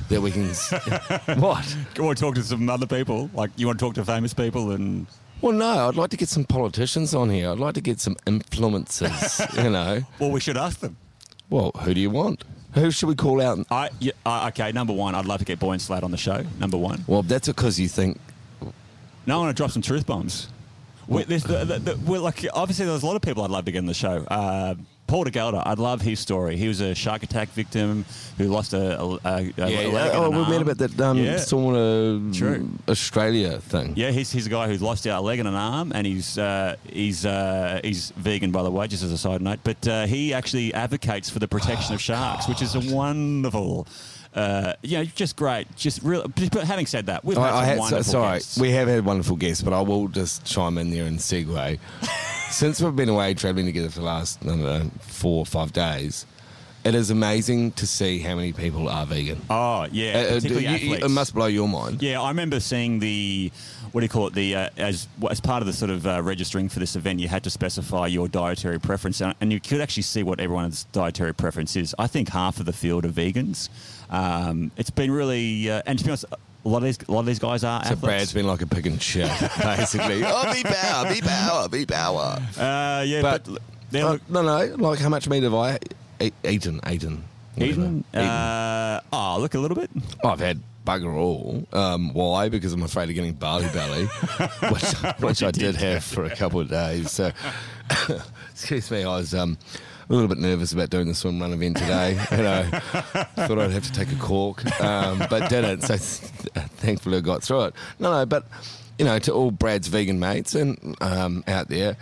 that 0.07 0.21
we 0.21 0.31
can. 0.31 0.45
what? 1.41 1.77
Want 1.97 2.17
to 2.17 2.23
talk 2.23 2.35
to 2.35 2.43
some 2.43 2.69
other 2.69 2.87
people? 2.87 3.29
Like, 3.33 3.51
you 3.57 3.67
want 3.67 3.77
to 3.77 3.85
talk 3.85 3.95
to 3.95 4.05
famous 4.05 4.33
people 4.33 4.71
and. 4.71 5.05
Well, 5.41 5.53
no. 5.53 5.87
I'd 5.87 5.95
like 5.95 6.09
to 6.11 6.17
get 6.17 6.29
some 6.29 6.43
politicians 6.43 7.13
on 7.15 7.29
here. 7.29 7.49
I'd 7.51 7.59
like 7.59 7.75
to 7.75 7.81
get 7.81 7.99
some 7.99 8.15
influencers. 8.25 9.63
you 9.63 9.69
know. 9.69 10.01
Well, 10.19 10.31
we 10.31 10.39
should 10.39 10.57
ask 10.57 10.79
them. 10.79 10.97
Well, 11.49 11.71
who 11.81 11.93
do 11.93 12.01
you 12.01 12.09
want? 12.09 12.43
Who 12.73 12.91
should 12.91 13.07
we 13.09 13.15
call 13.15 13.41
out? 13.41 13.65
I, 13.71 13.89
yeah, 13.99 14.11
uh, 14.25 14.45
okay, 14.49 14.71
number 14.71 14.93
one, 14.93 15.15
I'd 15.15 15.25
love 15.25 15.39
to 15.39 15.45
get 15.45 15.59
Boyan 15.59 15.81
Slat 15.81 16.03
on 16.03 16.11
the 16.11 16.17
show. 16.17 16.43
Number 16.59 16.77
one. 16.77 17.03
Well, 17.07 17.23
that's 17.23 17.47
because 17.47 17.79
you 17.79 17.87
think 17.87 18.19
No, 19.25 19.37
I 19.37 19.37
want 19.37 19.55
to 19.55 19.59
drop 19.59 19.71
some 19.71 19.81
truth 19.81 20.05
bombs. 20.05 20.49
We, 21.07 21.23
there's 21.23 21.43
the, 21.43 21.65
the, 21.65 21.79
the, 21.79 21.97
we're 22.05 22.19
like, 22.19 22.45
obviously, 22.53 22.85
there's 22.85 23.01
a 23.01 23.05
lot 23.07 23.15
of 23.15 23.23
people 23.23 23.43
I'd 23.43 23.49
love 23.49 23.65
to 23.65 23.71
get 23.71 23.79
on 23.79 23.87
the 23.87 23.95
show. 23.95 24.23
Uh, 24.27 24.75
Paul 25.09 25.23
de 25.23 25.31
Gelder, 25.31 25.61
I'd 25.65 25.79
love 25.79 26.01
his 26.01 26.19
story. 26.19 26.55
He 26.55 26.67
was 26.67 26.81
a 26.81 26.93
shark 26.93 27.23
attack 27.23 27.49
victim 27.49 28.05
who 28.37 28.45
lost 28.47 28.73
a, 28.73 29.01
a, 29.01 29.05
a, 29.05 29.17
a 29.25 29.43
Yeah, 29.57 29.87
leg 29.89 30.11
Oh, 30.13 30.29
we 30.29 30.51
read 30.51 30.61
about 30.61 30.77
that 30.77 31.01
um, 31.01 31.17
Yeah. 31.17 31.35
sauna 31.35 32.31
True. 32.37 32.69
Australia 32.87 33.59
thing. 33.59 33.93
Yeah, 33.95 34.11
he's, 34.11 34.31
he's 34.31 34.45
a 34.45 34.49
guy 34.51 34.67
who's 34.67 34.81
lost 34.83 35.07
a 35.07 35.19
leg 35.19 35.39
and 35.39 35.47
an 35.47 35.55
arm, 35.55 35.91
and 35.95 36.05
he's 36.05 36.37
uh, 36.37 36.75
he's 36.87 37.25
uh, 37.25 37.81
he's 37.83 38.11
vegan, 38.11 38.51
by 38.51 38.61
the 38.61 38.69
way, 38.69 38.87
just 38.87 39.03
as 39.03 39.11
a 39.11 39.17
side 39.17 39.41
note. 39.41 39.59
But 39.63 39.87
uh, 39.87 40.05
he 40.05 40.31
actually 40.33 40.73
advocates 40.75 41.27
for 41.29 41.39
the 41.39 41.47
protection 41.47 41.93
Oh, 41.93 41.95
of 41.95 42.01
sharks, 42.01 42.47
which 42.47 42.61
is 42.61 42.75
a 42.75 42.95
wonderful, 42.95 43.87
uh, 44.35 44.73
you 44.83 44.97
know, 44.99 45.05
just 45.05 45.35
great. 45.35 45.75
Just 45.75 46.03
real. 46.03 46.27
But 46.27 46.65
having 46.65 46.85
said 46.85 47.07
that, 47.07 47.25
we've 47.25 47.35
had 47.35 47.45
I, 47.47 47.49
I 47.49 47.53
some 47.61 47.65
had, 47.65 47.75
so, 47.75 47.79
wonderful 47.81 48.03
sorry, 48.03 48.35
guests. 48.37 48.59
we 48.59 48.69
have 48.71 48.87
had 48.87 49.03
wonderful 49.05 49.37
guests, 49.37 49.63
but 49.63 49.73
I 49.73 49.81
will 49.81 50.07
just 50.07 50.45
chime 50.45 50.77
in 50.77 50.91
there 50.91 51.05
and 51.05 51.17
segue. 51.17 51.79
Since 52.51 52.81
we've 52.81 52.95
been 52.95 53.09
away 53.09 53.33
traveling 53.35 53.65
together 53.67 53.89
for 53.89 53.99
the 53.99 54.05
last 54.05 54.39
I 54.43 54.47
don't 54.47 54.61
know, 54.61 54.89
four 55.01 55.39
or 55.39 55.45
five 55.45 55.71
days, 55.71 56.25
it 56.83 56.95
is 56.95 57.09
amazing 57.09 57.71
to 57.73 57.85
see 57.85 58.19
how 58.19 58.35
many 58.35 58.53
people 58.53 58.89
are 58.89 59.05
vegan. 59.05 59.39
Oh 59.49 59.87
yeah, 59.91 60.13
Uh, 60.13 60.19
uh, 60.19 60.33
particularly 60.35 60.63
you- 60.65 60.69
you- 60.71 60.75
athletes. 60.95 61.05
it 61.05 61.09
must 61.09 61.33
blow 61.33 61.45
your 61.45 61.67
mind. 61.67 62.01
Yeah, 62.01 62.21
I 62.21 62.29
remember 62.29 62.59
seeing 62.59 62.99
the 62.99 63.51
what 63.91 64.01
do 64.01 64.05
you 64.05 64.09
call 64.09 64.27
it? 64.27 64.33
The 64.33 64.55
uh, 64.55 64.69
as 64.77 65.07
as 65.29 65.39
part 65.39 65.61
of 65.61 65.67
the 65.67 65.73
sort 65.73 65.91
of 65.91 66.05
uh, 66.07 66.21
registering 66.23 66.69
for 66.69 66.79
this 66.79 66.95
event, 66.95 67.19
you 67.19 67.27
had 67.27 67.43
to 67.43 67.49
specify 67.49 68.07
your 68.07 68.27
dietary 68.27 68.79
preference, 68.79 69.21
and 69.21 69.35
and 69.41 69.51
you 69.53 69.59
could 69.59 69.79
actually 69.81 70.03
see 70.03 70.23
what 70.23 70.39
everyone's 70.39 70.85
dietary 70.91 71.33
preference 71.33 71.75
is. 71.75 71.93
I 71.99 72.07
think 72.07 72.29
half 72.29 72.59
of 72.59 72.65
the 72.65 72.73
field 72.73 73.05
are 73.05 73.09
vegans. 73.09 73.69
Um, 74.09 74.71
it's 74.77 74.89
been 74.89 75.11
really, 75.11 75.69
uh, 75.69 75.81
and 75.85 75.97
to 75.99 76.05
be 76.05 76.09
honest, 76.11 76.25
a 76.65 76.69
lot 76.69 76.77
of 76.79 76.83
these 76.83 76.97
a 77.07 77.11
lot 77.11 77.21
of 77.21 77.25
these 77.25 77.39
guys 77.39 77.63
are 77.63 77.83
So 77.83 77.91
athletes. 77.93 78.01
Brad's 78.05 78.33
been 78.33 78.47
like 78.47 78.61
a 78.61 78.67
pig 78.67 78.87
and 78.87 79.01
shit, 79.01 79.27
basically. 79.61 80.23
oh, 80.25 80.53
be 80.53 80.63
power, 80.63 81.13
be 81.13 81.21
power, 81.21 81.69
be 81.69 81.85
power. 81.85 82.39
uh, 82.57 83.03
yeah, 83.07 83.21
but, 83.21 83.43
But, 83.45 83.61
they're 83.91 84.05
uh, 84.05 84.11
look- 84.13 84.29
no, 84.29 84.41
no. 84.41 84.75
Like, 84.75 84.99
how 84.99 85.09
much 85.09 85.27
meat 85.29 85.43
have 85.43 85.53
I 85.55 85.79
e- 86.21 86.31
eaten? 86.43 86.79
Eaten. 86.89 87.23
whatever. 87.55 87.81
Eden, 87.81 88.03
uh, 88.13 89.01
oh, 89.11 89.37
look 89.39 89.53
a 89.55 89.59
little 89.59 89.75
bit. 89.77 89.89
I've 90.23 90.39
had 90.39 90.61
bugger 90.85 91.13
all. 91.15 91.65
Um, 91.73 92.13
why? 92.13 92.49
Because 92.49 92.73
I'm 92.73 92.83
afraid 92.83 93.09
of 93.09 93.15
getting 93.15 93.33
Bali 93.33 93.67
belly, 93.73 94.05
which, 94.71 94.91
which 95.19 95.43
I 95.43 95.51
did 95.51 95.75
have 95.75 96.03
for 96.03 96.23
a 96.25 96.35
couple 96.35 96.59
of 96.59 96.69
days. 96.69 97.11
So, 97.11 97.31
excuse 98.51 98.89
me, 98.91 99.03
I 99.03 99.17
was 99.17 99.33
um, 99.33 99.57
a 100.09 100.13
little 100.13 100.27
bit 100.27 100.39
nervous 100.39 100.71
about 100.73 100.89
doing 100.89 101.07
the 101.07 101.13
swim 101.13 101.39
run 101.39 101.53
event 101.53 101.77
today. 101.77 102.19
You 102.31 102.37
know, 102.37 102.63
thought 103.35 103.59
I'd 103.59 103.71
have 103.71 103.83
to 103.83 103.91
take 103.91 104.11
a 104.11 104.15
cork, 104.15 104.65
um, 104.81 105.19
but 105.29 105.49
didn't. 105.49 105.81
So, 105.81 105.95
thankfully, 106.77 107.17
I 107.17 107.21
got 107.21 107.43
through 107.43 107.65
it. 107.65 107.73
No, 107.99 108.11
no, 108.11 108.25
but 108.25 108.45
you 108.97 109.05
know, 109.05 109.19
to 109.19 109.31
all 109.31 109.51
Brad's 109.51 109.87
vegan 109.87 110.19
mates 110.19 110.55
and 110.55 110.95
um, 111.01 111.43
out 111.47 111.67
there, 111.67 111.95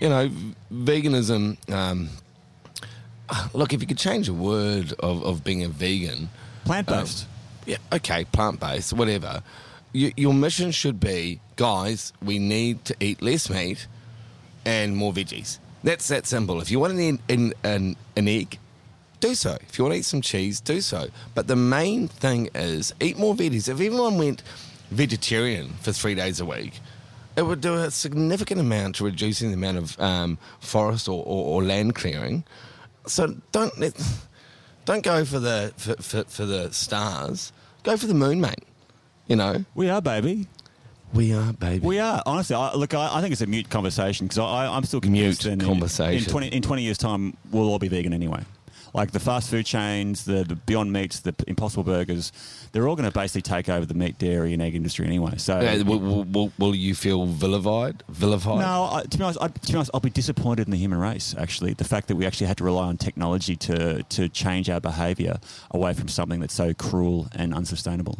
you 0.00 0.08
know, 0.08 0.28
veganism. 0.72 1.56
Um, 1.72 2.08
look, 3.54 3.72
if 3.72 3.80
you 3.80 3.86
could 3.86 3.98
change 3.98 4.28
a 4.28 4.34
word 4.34 4.92
of, 4.98 5.22
of 5.24 5.44
being 5.44 5.62
a 5.62 5.68
vegan, 5.68 6.28
Plant 6.64 6.86
based. 6.88 7.26
yeah, 7.64 7.78
okay, 7.92 8.24
plant 8.24 8.60
based, 8.60 8.92
whatever. 8.92 9.42
You, 9.92 10.12
your 10.16 10.34
mission 10.34 10.70
should 10.70 10.98
be, 11.00 11.40
guys, 11.56 12.12
we 12.22 12.38
need 12.38 12.84
to 12.86 12.96
eat 12.98 13.20
less 13.22 13.48
meat 13.50 13.86
and 14.64 14.96
more 14.96 15.12
veggies. 15.12 15.58
That's 15.82 16.08
that 16.08 16.26
simple. 16.26 16.60
If 16.60 16.70
you 16.70 16.78
want 16.78 16.98
eat 16.98 17.20
an, 17.28 17.52
an, 17.64 17.96
an 18.16 18.28
egg, 18.28 18.58
do 19.20 19.34
so. 19.34 19.56
If 19.68 19.78
you 19.78 19.84
want 19.84 19.94
to 19.94 19.98
eat 20.00 20.04
some 20.04 20.20
cheese, 20.20 20.60
do 20.60 20.80
so. 20.80 21.08
But 21.34 21.46
the 21.46 21.56
main 21.56 22.08
thing 22.08 22.50
is 22.54 22.92
eat 23.00 23.18
more 23.18 23.34
veggies. 23.34 23.68
If 23.68 23.70
everyone 23.70 24.18
went 24.18 24.42
vegetarian 24.90 25.70
for 25.80 25.92
three 25.92 26.14
days 26.14 26.40
a 26.40 26.44
week, 26.44 26.80
it 27.36 27.42
would 27.42 27.60
do 27.60 27.74
a 27.74 27.90
significant 27.90 28.60
amount 28.60 28.96
to 28.96 29.04
reducing 29.04 29.48
the 29.48 29.54
amount 29.54 29.78
of 29.78 30.00
um, 30.00 30.38
forest 30.60 31.08
or, 31.08 31.24
or, 31.24 31.46
or 31.46 31.64
land 31.64 31.94
clearing. 31.94 32.44
So 33.06 33.36
don't 33.52 33.76
let, 33.78 33.94
don't 34.84 35.02
go 35.02 35.24
for 35.24 35.38
the 35.38 35.72
for, 35.76 35.94
for, 35.94 36.24
for 36.24 36.44
the 36.44 36.72
stars. 36.72 37.52
Go 37.82 37.96
for 37.96 38.06
the 38.06 38.14
moon, 38.14 38.40
mate. 38.40 38.64
You 39.26 39.36
know 39.36 39.64
We 39.74 39.88
are, 39.88 40.02
baby. 40.02 40.46
We 41.12 41.34
are, 41.34 41.52
baby. 41.52 41.86
We 41.86 41.98
are 41.98 42.22
honestly. 42.26 42.56
I, 42.56 42.74
look, 42.74 42.94
I, 42.94 43.18
I 43.18 43.20
think 43.20 43.32
it's 43.32 43.42
a 43.42 43.46
mute 43.46 43.68
conversation 43.68 44.26
because 44.26 44.38
I'm 44.38 44.84
still 44.84 45.00
convinced. 45.00 45.44
Mute 45.44 45.52
in, 45.52 45.60
conversation. 45.60 46.24
In 46.24 46.30
20, 46.30 46.46
in 46.48 46.62
20 46.62 46.82
years' 46.82 46.98
time, 46.98 47.36
we'll 47.50 47.68
all 47.68 47.78
be 47.78 47.88
vegan 47.88 48.12
anyway. 48.12 48.42
Like 48.94 49.12
the 49.12 49.20
fast 49.20 49.48
food 49.48 49.64
chains, 49.64 50.26
the, 50.26 50.44
the 50.44 50.54
Beyond 50.54 50.92
Meats, 50.92 51.20
the 51.20 51.34
Impossible 51.46 51.82
Burgers, 51.82 52.30
they're 52.72 52.86
all 52.86 52.94
going 52.94 53.10
to 53.10 53.14
basically 53.14 53.40
take 53.40 53.70
over 53.70 53.86
the 53.86 53.94
meat, 53.94 54.18
dairy, 54.18 54.52
and 54.52 54.60
egg 54.60 54.74
industry 54.74 55.06
anyway. 55.06 55.38
So, 55.38 55.60
Yeah, 55.60 55.80
will, 55.82 55.98
will, 55.98 56.24
will, 56.24 56.52
will 56.58 56.74
you 56.74 56.94
feel 56.94 57.24
vilified? 57.24 58.02
Vilified? 58.10 58.58
no, 58.58 58.90
I, 58.92 59.02
to 59.04 59.16
be 59.16 59.24
honest, 59.24 59.38
I, 59.40 59.48
to 59.48 59.72
be 59.72 59.76
honest, 59.76 59.90
I'll 59.94 60.00
be 60.00 60.10
disappointed 60.10 60.66
in 60.66 60.72
the 60.72 60.76
human 60.76 60.98
race. 60.98 61.34
Actually, 61.38 61.72
the 61.72 61.84
fact 61.84 62.08
that 62.08 62.16
we 62.16 62.26
actually 62.26 62.48
had 62.48 62.58
to 62.58 62.64
rely 62.64 62.84
on 62.88 62.98
technology 62.98 63.56
to 63.56 64.02
to 64.02 64.28
change 64.28 64.68
our 64.68 64.80
behaviour 64.80 65.38
away 65.70 65.94
from 65.94 66.08
something 66.08 66.40
that's 66.40 66.54
so 66.54 66.74
cruel 66.74 67.28
and 67.34 67.54
unsustainable. 67.54 68.18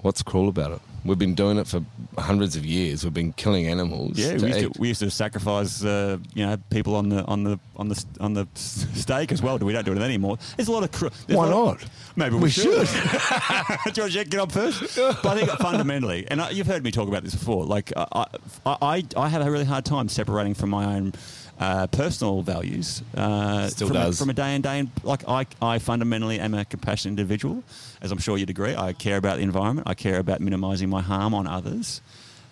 What's 0.00 0.22
cruel 0.22 0.48
about 0.48 0.72
it? 0.72 0.80
We've 1.06 1.18
been 1.18 1.34
doing 1.34 1.58
it 1.58 1.66
for 1.66 1.84
hundreds 2.18 2.56
of 2.56 2.64
years. 2.64 3.04
We've 3.04 3.14
been 3.14 3.32
killing 3.32 3.66
animals. 3.66 4.18
Yeah, 4.18 4.34
we 4.34 4.48
used, 4.48 4.58
to, 4.60 4.72
we 4.80 4.88
used 4.88 5.00
to 5.00 5.10
sacrifice, 5.10 5.84
uh, 5.84 6.18
you 6.34 6.44
know, 6.46 6.56
people 6.70 6.94
on 6.96 7.08
the 7.08 7.24
on 7.24 7.44
the 7.44 7.58
on 7.76 7.88
the 7.88 8.04
on 8.20 8.34
the 8.34 8.46
stake 8.54 9.32
as 9.32 9.42
well. 9.42 9.58
We 9.58 9.72
don't 9.72 9.84
do 9.84 9.92
it 9.92 9.98
anymore. 9.98 10.38
There's 10.56 10.68
a 10.68 10.72
lot 10.72 10.82
of. 10.84 11.12
Why 11.28 11.46
lot- 11.48 11.80
not? 11.80 11.90
Maybe 12.16 12.34
we, 12.36 12.42
We 12.42 12.50
should. 12.50 12.88
should. 12.88 13.02
do 13.04 13.92
you 13.94 14.02
want 14.02 14.12
to 14.12 14.24
get 14.24 14.34
up 14.40 14.52
first? 14.52 14.96
But 14.96 15.26
I 15.26 15.36
think 15.36 15.50
fundamentally, 15.60 16.26
and 16.28 16.40
I, 16.40 16.50
you've 16.50 16.66
heard 16.66 16.82
me 16.82 16.90
talk 16.90 17.08
about 17.08 17.22
this 17.22 17.34
before. 17.34 17.64
Like 17.64 17.92
I, 17.96 18.26
I, 18.64 18.76
I, 18.82 19.04
I 19.16 19.28
have 19.28 19.46
a 19.46 19.50
really 19.50 19.64
hard 19.64 19.84
time 19.84 20.08
separating 20.08 20.54
from 20.54 20.70
my 20.70 20.96
own. 20.96 21.12
Uh, 21.58 21.86
personal 21.86 22.42
values 22.42 23.02
uh, 23.16 23.66
Still 23.68 23.88
from, 23.88 23.94
does. 23.94 24.16
A, 24.16 24.18
from 24.18 24.28
a 24.28 24.34
day 24.34 24.54
in 24.54 24.60
day 24.60 24.78
in 24.78 24.90
like 25.04 25.26
I, 25.26 25.46
I 25.62 25.78
fundamentally 25.78 26.38
am 26.38 26.52
a 26.52 26.66
compassionate 26.66 27.12
individual 27.12 27.64
as 28.02 28.12
I'm 28.12 28.18
sure 28.18 28.36
you'd 28.36 28.50
agree 28.50 28.76
I 28.76 28.92
care 28.92 29.16
about 29.16 29.38
the 29.38 29.42
environment 29.42 29.88
I 29.88 29.94
care 29.94 30.18
about 30.18 30.42
minimizing 30.42 30.90
my 30.90 31.00
harm 31.00 31.32
on 31.32 31.46
others 31.46 32.02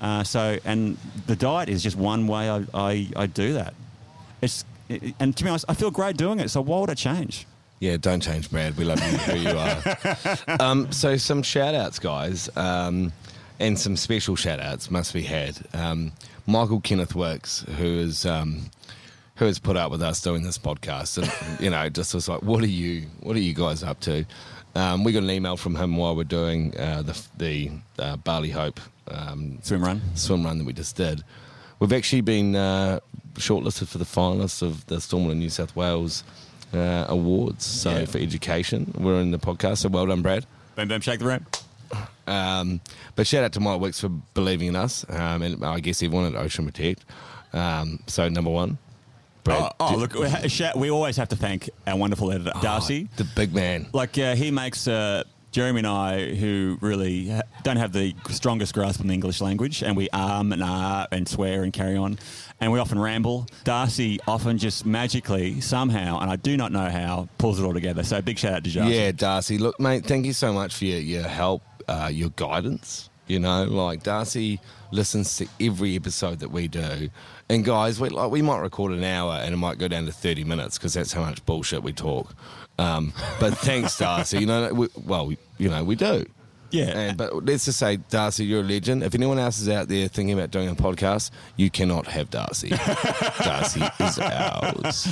uh, 0.00 0.22
so, 0.22 0.58
and 0.64 0.98
the 1.26 1.36
diet 1.36 1.68
is 1.68 1.82
just 1.82 1.96
one 1.96 2.26
way 2.26 2.50
I, 2.50 2.64
I, 2.74 3.08
I 3.16 3.26
do 3.26 3.54
that. 3.54 3.74
It's 4.42 4.64
and 5.18 5.34
to 5.34 5.44
be 5.44 5.48
honest, 5.48 5.64
I 5.66 5.72
feel 5.72 5.90
great 5.90 6.18
doing 6.18 6.40
it. 6.40 6.50
So 6.50 6.60
why 6.60 6.80
would 6.80 6.90
I 6.90 6.94
change? 6.94 7.46
Yeah, 7.80 7.96
don't 7.96 8.20
change, 8.20 8.50
Brad. 8.50 8.76
We 8.76 8.84
love 8.84 9.00
you 9.00 9.18
who 9.18 9.38
you 9.38 9.56
are. 9.56 10.60
um, 10.60 10.92
so, 10.92 11.16
some 11.16 11.42
shout 11.42 11.74
outs, 11.74 11.98
guys, 11.98 12.50
um, 12.54 13.12
and 13.60 13.78
some 13.78 13.96
special 13.96 14.36
shout 14.36 14.60
outs 14.60 14.90
must 14.90 15.12
be 15.14 15.22
had. 15.22 15.56
Um, 15.72 16.12
Michael 16.46 16.80
Kenneth 16.80 17.14
Works, 17.14 17.64
who 17.76 17.84
is. 17.98 18.24
Um, 18.26 18.70
who 19.36 19.46
has 19.46 19.58
put 19.58 19.76
up 19.76 19.90
with 19.90 20.00
us 20.00 20.22
doing 20.22 20.44
this 20.44 20.58
podcast 20.58 21.18
and 21.18 21.60
you 21.60 21.68
know 21.68 21.88
just 21.88 22.14
was 22.14 22.28
like 22.28 22.40
what 22.44 22.62
are 22.62 22.68
you 22.68 23.02
what 23.18 23.34
are 23.34 23.40
you 23.40 23.52
guys 23.52 23.82
up 23.82 23.98
to 23.98 24.24
um, 24.76 25.02
we 25.02 25.10
got 25.10 25.24
an 25.24 25.30
email 25.30 25.56
from 25.56 25.74
him 25.74 25.96
while 25.96 26.14
we're 26.14 26.22
doing 26.22 26.72
uh, 26.78 27.02
the, 27.02 27.20
the 27.36 27.70
uh, 27.98 28.16
Bali 28.18 28.50
Hope 28.50 28.78
um, 29.08 29.58
Swim 29.60 29.82
run. 29.82 30.00
swim 30.14 30.44
run 30.44 30.58
that 30.58 30.64
we 30.64 30.72
just 30.72 30.94
did. 30.94 31.24
We've 31.80 31.92
actually 31.92 32.20
been 32.20 32.54
uh, 32.54 33.00
shortlisted 33.34 33.88
for 33.88 33.98
the 33.98 34.04
finalists 34.04 34.62
of 34.62 34.86
the 34.86 34.96
Stormwater 34.98 35.36
New 35.36 35.50
South 35.50 35.74
Wales 35.74 36.22
uh, 36.72 37.06
awards. 37.08 37.64
So 37.66 37.90
Yeah. 37.90 38.04
for 38.04 38.18
education, 38.18 38.94
we're 38.96 39.20
in 39.20 39.32
the 39.32 39.38
podcast. 39.40 39.78
So 39.78 39.88
well 39.88 40.06
done, 40.06 40.22
Brad. 40.22 40.46
Boom, 40.76 40.86
boom, 40.86 41.00
shake 41.00 41.18
the 41.18 41.24
room. 41.26 41.44
Um, 42.26 42.80
but 43.16 43.26
shout 43.26 43.44
out 43.44 43.52
to 43.54 43.60
Mike 43.60 43.80
Wicks 43.80 44.00
for 44.00 44.08
believing 44.08 44.68
in 44.68 44.76
us, 44.76 45.04
um, 45.08 45.42
and 45.42 45.64
I 45.64 45.80
guess 45.80 46.02
everyone 46.02 46.34
at 46.34 46.40
Ocean 46.40 46.64
Protect. 46.64 47.04
Um, 47.52 48.00
so 48.06 48.28
number 48.28 48.50
one, 48.50 48.78
Brad. 49.44 49.72
Oh, 49.78 49.92
oh 49.92 49.96
look, 49.96 50.14
we, 50.14 50.28
ha- 50.28 50.72
we 50.76 50.90
always 50.90 51.16
have 51.16 51.28
to 51.28 51.36
thank 51.36 51.70
our 51.86 51.96
wonderful 51.96 52.32
editor, 52.32 52.52
Darcy. 52.62 53.08
the 53.16 53.24
big 53.24 53.54
man. 53.54 53.86
Like 53.92 54.18
uh, 54.18 54.34
he 54.34 54.50
makes 54.50 54.88
uh, 54.88 55.24
Jeremy 55.52 55.80
and 55.80 55.86
I, 55.86 56.34
who 56.34 56.78
really 56.80 57.28
ha- 57.28 57.42
don't 57.62 57.76
have 57.76 57.92
the 57.92 58.14
strongest 58.30 58.74
grasp 58.74 59.00
on 59.00 59.06
the 59.06 59.14
English 59.14 59.40
language, 59.40 59.82
and 59.82 59.96
we 59.96 60.08
arm 60.12 60.52
and 60.52 60.62
ah 60.64 61.06
and 61.12 61.28
swear 61.28 61.62
and 61.62 61.72
carry 61.72 61.96
on, 61.96 62.18
and 62.60 62.72
we 62.72 62.80
often 62.80 62.98
ramble. 62.98 63.46
Darcy 63.62 64.18
often 64.26 64.58
just 64.58 64.84
magically, 64.84 65.60
somehow, 65.60 66.18
and 66.18 66.28
I 66.30 66.36
do 66.36 66.56
not 66.56 66.72
know 66.72 66.88
how, 66.88 67.28
pulls 67.38 67.60
it 67.60 67.64
all 67.64 67.74
together. 67.74 68.02
So 68.02 68.20
big 68.20 68.38
shout 68.38 68.54
out 68.54 68.64
to 68.64 68.70
Darcy. 68.72 68.94
Yeah, 68.94 69.12
Darcy. 69.12 69.58
Look, 69.58 69.78
mate, 69.78 70.04
thank 70.06 70.26
you 70.26 70.32
so 70.32 70.52
much 70.52 70.74
for 70.74 70.86
your, 70.86 70.98
your 70.98 71.22
help, 71.22 71.62
uh, 71.88 72.10
your 72.12 72.30
guidance. 72.30 73.10
You 73.26 73.38
know, 73.40 73.64
like 73.64 74.02
Darcy 74.02 74.60
listens 74.90 75.36
to 75.38 75.48
every 75.58 75.96
episode 75.96 76.40
that 76.40 76.50
we 76.50 76.68
do. 76.68 77.08
And 77.48 77.64
guys, 77.64 77.98
we 77.98 78.10
like 78.10 78.30
we 78.30 78.42
might 78.42 78.60
record 78.60 78.92
an 78.92 79.02
hour 79.02 79.32
and 79.42 79.54
it 79.54 79.56
might 79.56 79.78
go 79.78 79.88
down 79.88 80.04
to 80.06 80.12
thirty 80.12 80.44
minutes 80.44 80.76
because 80.76 80.92
that's 80.92 81.12
how 81.12 81.22
much 81.22 81.44
bullshit 81.46 81.82
we 81.82 81.92
talk. 81.92 82.34
Um, 82.78 83.12
but 83.40 83.56
thanks, 83.56 83.96
Darcy. 83.98 84.40
You 84.40 84.46
know, 84.46 84.74
we, 84.74 84.88
well, 85.06 85.26
we, 85.26 85.38
you 85.58 85.70
know, 85.70 85.84
we 85.84 85.94
do. 85.94 86.26
Yeah. 86.70 86.98
And, 86.98 87.16
but 87.16 87.44
let's 87.44 87.64
just 87.66 87.78
say, 87.78 87.96
Darcy, 87.96 88.44
you're 88.44 88.60
a 88.60 88.64
legend. 88.64 89.02
If 89.02 89.14
anyone 89.14 89.38
else 89.38 89.60
is 89.60 89.68
out 89.68 89.88
there 89.88 90.08
thinking 90.08 90.36
about 90.36 90.50
doing 90.50 90.68
a 90.68 90.74
podcast, 90.74 91.30
you 91.56 91.70
cannot 91.70 92.06
have 92.06 92.30
Darcy. 92.30 92.68
Darcy 93.44 93.82
is 94.00 94.18
ours. 94.18 95.08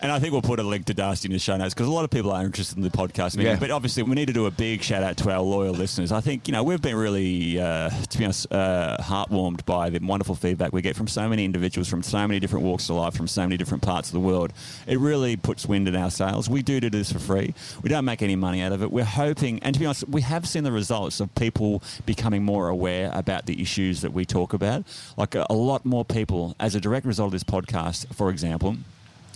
And 0.00 0.10
I 0.10 0.18
think 0.18 0.32
we'll 0.32 0.42
put 0.42 0.60
a 0.60 0.62
link 0.62 0.86
to 0.86 0.94
Darcy 0.94 1.28
in 1.28 1.32
the 1.32 1.38
show 1.38 1.56
notes 1.56 1.74
because 1.74 1.88
a 1.88 1.92
lot 1.92 2.04
of 2.04 2.10
people 2.10 2.30
are 2.30 2.44
interested 2.44 2.76
in 2.76 2.82
the 2.82 2.90
podcast. 2.90 3.36
Meeting. 3.36 3.52
Yeah. 3.52 3.58
But 3.58 3.70
obviously, 3.70 4.02
we 4.02 4.14
need 4.14 4.26
to 4.26 4.32
do 4.32 4.46
a 4.46 4.50
big 4.50 4.82
shout 4.82 5.02
out 5.02 5.16
to 5.18 5.30
our 5.30 5.40
loyal 5.40 5.74
listeners. 5.74 6.12
I 6.12 6.20
think, 6.20 6.48
you 6.48 6.52
know, 6.52 6.62
we've 6.62 6.80
been 6.80 6.96
really, 6.96 7.60
uh, 7.60 7.90
to 7.90 8.18
be 8.18 8.24
honest, 8.24 8.50
uh, 8.52 8.96
heartwarmed 9.00 9.64
by 9.64 9.90
the 9.90 9.98
wonderful 9.98 10.34
feedback 10.34 10.72
we 10.72 10.82
get 10.82 10.96
from 10.96 11.08
so 11.08 11.28
many 11.28 11.44
individuals 11.44 11.88
from 11.88 12.02
so 12.02 12.26
many 12.26 12.40
different 12.40 12.64
walks 12.64 12.88
of 12.88 12.96
life, 12.96 13.14
from 13.14 13.28
so 13.28 13.42
many 13.42 13.56
different 13.56 13.82
parts 13.82 14.08
of 14.08 14.14
the 14.14 14.20
world. 14.20 14.52
It 14.86 14.98
really 14.98 15.36
puts 15.36 15.66
wind 15.66 15.88
in 15.88 15.96
our 15.96 16.10
sails. 16.10 16.48
We 16.48 16.62
do 16.62 16.80
do 16.80 16.90
this 16.90 17.12
for 17.12 17.18
free, 17.18 17.54
we 17.82 17.88
don't 17.88 18.04
make 18.04 18.22
any 18.22 18.36
money 18.36 18.62
out 18.62 18.72
of 18.72 18.82
it. 18.82 18.90
We're 18.90 19.04
hoping, 19.04 19.62
and 19.62 19.74
to 19.74 19.80
be 19.80 19.86
honest, 19.86 20.08
we 20.08 20.22
have 20.22 20.48
seen 20.48 20.64
the 20.64 20.72
results 20.72 20.83
of 20.90 21.34
people 21.34 21.82
becoming 22.06 22.44
more 22.44 22.68
aware 22.68 23.10
about 23.14 23.46
the 23.46 23.60
issues 23.60 24.00
that 24.02 24.12
we 24.12 24.24
talk 24.24 24.52
about. 24.52 24.84
Like 25.16 25.34
a 25.34 25.52
lot 25.52 25.84
more 25.84 26.04
people, 26.04 26.54
as 26.58 26.74
a 26.74 26.80
direct 26.80 27.06
result 27.06 27.28
of 27.28 27.32
this 27.32 27.44
podcast, 27.44 28.14
for 28.14 28.30
example, 28.30 28.76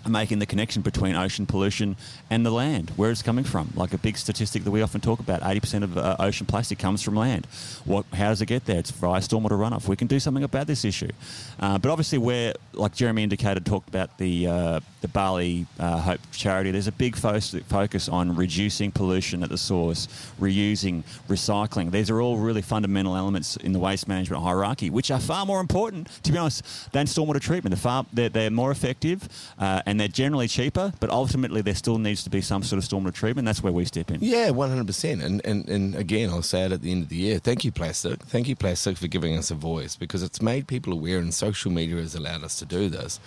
making 0.06 0.38
the 0.38 0.46
connection 0.46 0.82
between 0.82 1.14
ocean 1.16 1.46
pollution 1.46 1.96
and 2.30 2.44
the 2.44 2.50
land, 2.50 2.90
where 2.96 3.11
it's 3.11 3.22
coming 3.22 3.44
from. 3.44 3.72
Like 3.74 3.92
a 3.92 3.98
big 3.98 4.16
statistic 4.16 4.64
that 4.64 4.70
we 4.70 4.82
often 4.82 5.00
talk 5.00 5.20
about 5.20 5.40
80% 5.42 5.82
of 5.82 5.98
uh, 5.98 6.16
ocean 6.18 6.46
plastic 6.46 6.78
comes 6.78 7.02
from 7.02 7.14
land. 7.16 7.46
What, 7.84 8.06
how 8.12 8.28
does 8.28 8.42
it 8.42 8.46
get 8.46 8.66
there? 8.66 8.78
It's 8.78 8.90
via 8.90 9.20
stormwater 9.20 9.50
runoff. 9.50 9.88
We 9.88 9.96
can 9.96 10.06
do 10.06 10.20
something 10.20 10.44
about 10.44 10.66
this 10.66 10.84
issue. 10.84 11.11
Uh, 11.58 11.78
but 11.78 11.90
obviously, 11.90 12.18
we're, 12.18 12.54
like 12.72 12.94
Jeremy 12.94 13.22
indicated, 13.22 13.64
talked 13.66 13.88
about 13.88 14.18
the, 14.18 14.46
uh, 14.46 14.80
the 15.00 15.08
Bali 15.08 15.66
uh, 15.78 15.98
Hope 15.98 16.20
charity, 16.32 16.70
there's 16.70 16.87
a 16.87 16.92
big 16.92 17.16
fo- 17.16 17.40
focus 17.40 18.08
on 18.08 18.34
reducing 18.37 18.90
pollution 18.90 19.42
at 19.42 19.48
the 19.48 19.58
source, 19.58 20.08
reusing, 20.40 21.02
recycling. 21.28 21.90
These 21.90 22.11
are 22.11 22.20
all 22.20 22.37
really 22.37 22.62
fundamental 22.62 23.16
elements 23.16 23.56
in 23.56 23.72
the 23.72 23.78
waste 23.78 24.08
management 24.08 24.42
hierarchy, 24.42 24.90
which 24.90 25.11
are 25.11 25.20
far 25.20 25.46
more 25.46 25.61
important, 25.61 26.08
to 26.22 26.32
be 26.32 26.38
honest, 26.38 26.92
than 26.92 27.06
stormwater 27.06 27.40
treatment. 27.40 27.74
They're, 27.74 27.80
far, 27.80 28.06
they're, 28.12 28.28
they're 28.28 28.50
more 28.50 28.70
effective 28.70 29.28
uh, 29.58 29.82
and 29.88 29.98
they're 29.98 30.07
generally 30.07 30.48
cheaper, 30.48 30.92
but 31.01 31.09
ultimately 31.09 31.62
there 31.62 31.74
still 31.74 31.96
needs 31.96 32.22
to 32.22 32.29
be 32.29 32.42
some 32.42 32.62
sort 32.62 32.77
of 32.77 32.87
stormwater 32.87 33.14
treatment. 33.14 33.46
That's 33.46 33.62
where 33.62 33.72
we 33.72 33.87
step 33.87 34.11
in. 34.11 34.18
Yeah, 34.20 34.51
one 34.51 34.68
hundred 34.68 34.87
percent. 34.87 35.22
And 35.22 35.40
and 35.46 35.66
and 35.66 35.94
again, 35.94 36.29
I'll 36.29 36.42
say 36.42 36.66
it 36.66 36.72
at 36.72 36.83
the 36.83 36.92
end 36.92 37.05
of 37.05 37.09
the 37.09 37.16
year. 37.16 37.38
Thank 37.38 37.64
you, 37.64 37.72
plastic. 37.72 38.20
Thank 38.24 38.48
you, 38.48 38.55
plastic, 38.55 38.98
for 38.98 39.07
giving 39.07 39.35
us 39.38 39.51
a 39.51 39.55
voice 39.55 39.96
because 39.96 40.22
it's 40.22 40.42
made 40.42 40.66
people 40.66 40.92
aware, 40.92 41.18
and 41.18 41.33
social 41.33 41.72
media 41.72 41.96
has 41.96 42.14
allowed 42.14 42.44
us 42.44 42.59
to 42.59 42.66
do 42.66 42.90
this. 42.90 43.18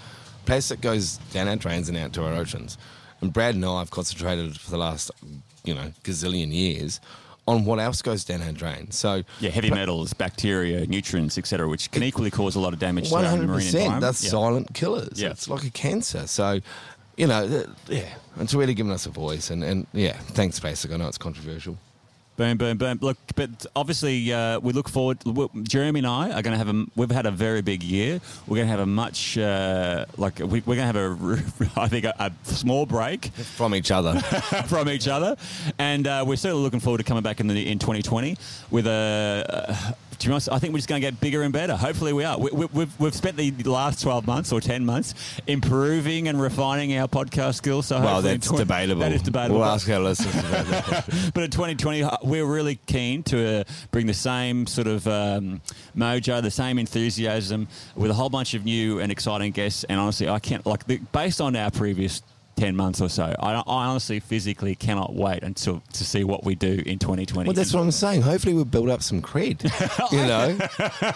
Plastic 0.46 0.82
goes 0.82 1.18
down 1.34 1.48
our 1.48 1.56
drains 1.56 1.90
and 1.90 1.98
out 1.98 2.14
to 2.14 2.24
our 2.24 2.34
oceans. 2.34 2.78
And 3.22 3.34
Brad 3.34 3.56
and 3.56 3.66
I 3.66 3.80
have 3.80 3.90
concentrated 3.90 4.60
for 4.60 4.70
the 4.70 4.78
last, 4.78 5.10
you 5.64 5.74
know, 5.74 5.92
gazillion 6.04 6.54
years 6.54 7.00
on 7.48 7.66
what 7.66 7.80
else 7.80 8.02
goes 8.02 8.24
down 8.24 8.42
our 8.42 8.52
drain. 8.52 8.92
So 8.92 9.24
Yeah, 9.40 9.50
heavy 9.50 9.72
metals, 9.72 10.14
bacteria, 10.14 10.86
nutrients, 10.86 11.38
etc., 11.38 11.68
which 11.68 11.90
can 11.92 12.04
equally 12.04 12.30
cause 12.32 12.56
a 12.56 12.60
lot 12.60 12.74
of 12.74 12.80
damage 12.80 13.08
to 13.10 13.14
One 13.14 13.24
our 13.26 13.30
hundred 13.32 13.48
marine 13.48 13.58
percent. 13.66 13.76
environment. 13.76 14.02
That's 14.02 14.24
Yeah. 14.24 14.30
silent 14.30 14.74
killers. 14.74 15.20
Yeah. 15.22 15.30
It's 15.30 15.48
like 15.50 15.64
a 15.64 15.70
cancer. 15.72 16.28
So, 16.28 16.60
you 17.18 17.28
know, 17.28 17.66
yeah, 17.88 18.06
it's 18.40 18.54
really 18.54 18.74
given 18.74 18.92
us 18.92 19.06
a 19.06 19.10
voice. 19.10 19.50
And, 19.50 19.64
and 19.64 19.88
yeah, 19.92 20.18
thanks, 20.20 20.60
Plastic. 20.60 20.92
I 20.92 20.98
know 20.98 21.08
it's 21.08 21.18
controversial. 21.18 21.78
Boom, 22.38 22.58
boom, 22.58 22.78
boom. 22.78 22.98
Look, 23.02 23.18
but 23.36 23.66
obviously, 23.76 24.32
uh, 24.34 24.60
we 24.60 24.74
look 24.74 24.90
forward. 24.90 25.20
Jeremy 25.64 26.00
and 26.00 26.08
I 26.08 26.32
are 26.32 26.42
going 26.42 26.58
to 26.58 26.58
have 26.58 26.70
a. 26.70 26.86
We've 26.96 27.12
had 27.12 27.26
a 27.26 27.32
very 27.32 27.62
big 27.62 27.84
year. 27.84 28.22
We're 28.48 28.56
going 28.56 28.68
to 28.68 28.72
have 28.72 28.80
a 28.80 28.86
much 28.86 29.38
uh, 29.38 30.06
like 30.18 30.40
we, 30.40 30.62
we're 30.66 30.76
going 30.76 30.78
to 30.78 30.86
have 30.86 30.96
a. 30.96 31.44
I 31.76 31.88
think 31.88 32.06
a, 32.06 32.16
a 32.18 32.32
small 32.46 32.86
break 32.86 33.26
From 33.28 33.76
each 33.76 33.92
other. 33.92 34.20
from 34.68 34.90
each 34.90 35.08
other, 35.08 35.36
and 35.78 36.08
uh, 36.08 36.24
we're 36.26 36.38
certainly 36.38 36.64
looking 36.64 36.80
forward 36.80 37.00
to 37.00 37.04
coming 37.04 37.22
back 37.22 37.42
in 37.42 37.48
the 37.48 37.70
in 37.70 37.80
2020 37.80 38.38
with 38.72 38.88
a. 38.88 39.96
To 40.22 40.28
be 40.28 40.34
honest, 40.34 40.50
I 40.52 40.60
think 40.60 40.72
we're 40.72 40.78
just 40.78 40.88
going 40.88 41.02
to 41.02 41.08
get 41.08 41.20
bigger 41.20 41.42
and 41.42 41.52
better. 41.52 41.76
Hopefully, 41.76 42.14
we 42.14 42.24
are. 42.24 42.38
We, 42.38 42.52
we, 42.52 42.66
we've, 42.68 43.00
we've 43.00 43.16
spent 43.16 43.38
the 43.38 43.52
last 43.64 44.02
12 44.04 44.28
months 44.28 44.52
or 44.52 44.62
10 44.62 44.86
months 44.86 45.16
improving 45.48 46.28
and 46.28 46.40
refining 46.40 46.96
our 46.96 47.08
podcast 47.08 47.56
skills. 47.56 47.88
So 47.88 48.00
well, 48.00 48.22
that's 48.22 48.48
twen- 48.48 48.60
debatable. 48.60 49.02
That 49.02 49.14
is 49.14 49.24
debatable. 49.24 49.58
We'll 49.58 49.68
But- 49.68 49.74
ask 49.74 49.90
our 49.90 50.00
listeners 50.00 50.36
about 50.36 50.66
that. 50.68 51.32
but 51.34 51.44
in 51.44 51.50
2020, 51.50 52.04
uh, 52.04 52.18
we're 52.24 52.46
really 52.46 52.76
keen 52.86 53.24
to 53.24 53.62
uh, 53.62 53.64
bring 53.90 54.06
the 54.06 54.14
same 54.14 54.68
sort 54.68 54.86
of 54.86 55.08
um, 55.08 55.60
mojo, 55.98 56.40
the 56.42 56.52
same 56.52 56.78
enthusiasm, 56.78 57.68
with 57.96 58.12
a 58.12 58.14
whole 58.14 58.30
bunch 58.30 58.54
of 58.54 58.64
new 58.64 59.00
and 59.00 59.12
exciting 59.12 59.52
guests. 59.52 59.86
And 59.86 60.00
honestly, 60.00 60.30
I 60.30 60.38
can't 60.38 60.64
like 60.68 60.86
the, 60.86 60.98
based 61.12 61.42
on 61.42 61.56
our 61.56 61.72
previous. 61.72 62.22
10 62.62 62.76
months 62.76 63.02
or 63.02 63.10
so. 63.10 63.24
I, 63.40 63.54
I 63.56 63.64
honestly 63.66 64.20
physically 64.20 64.76
cannot 64.76 65.16
wait 65.16 65.42
until 65.42 65.82
to 65.94 66.06
see 66.06 66.24
what 66.24 66.44
we 66.44 66.54
do 66.54 66.84
in 66.86 67.00
2020. 67.00 67.48
Well, 67.48 67.56
that's 67.56 67.74
what 67.74 67.82
I'm 67.82 67.90
saying. 67.90 68.22
Hopefully, 68.22 68.54
we'll 68.54 68.66
build 68.66 68.88
up 68.90 69.02
some 69.02 69.20
cred. 69.20 69.62
You 70.12 70.18
know, 70.26 70.58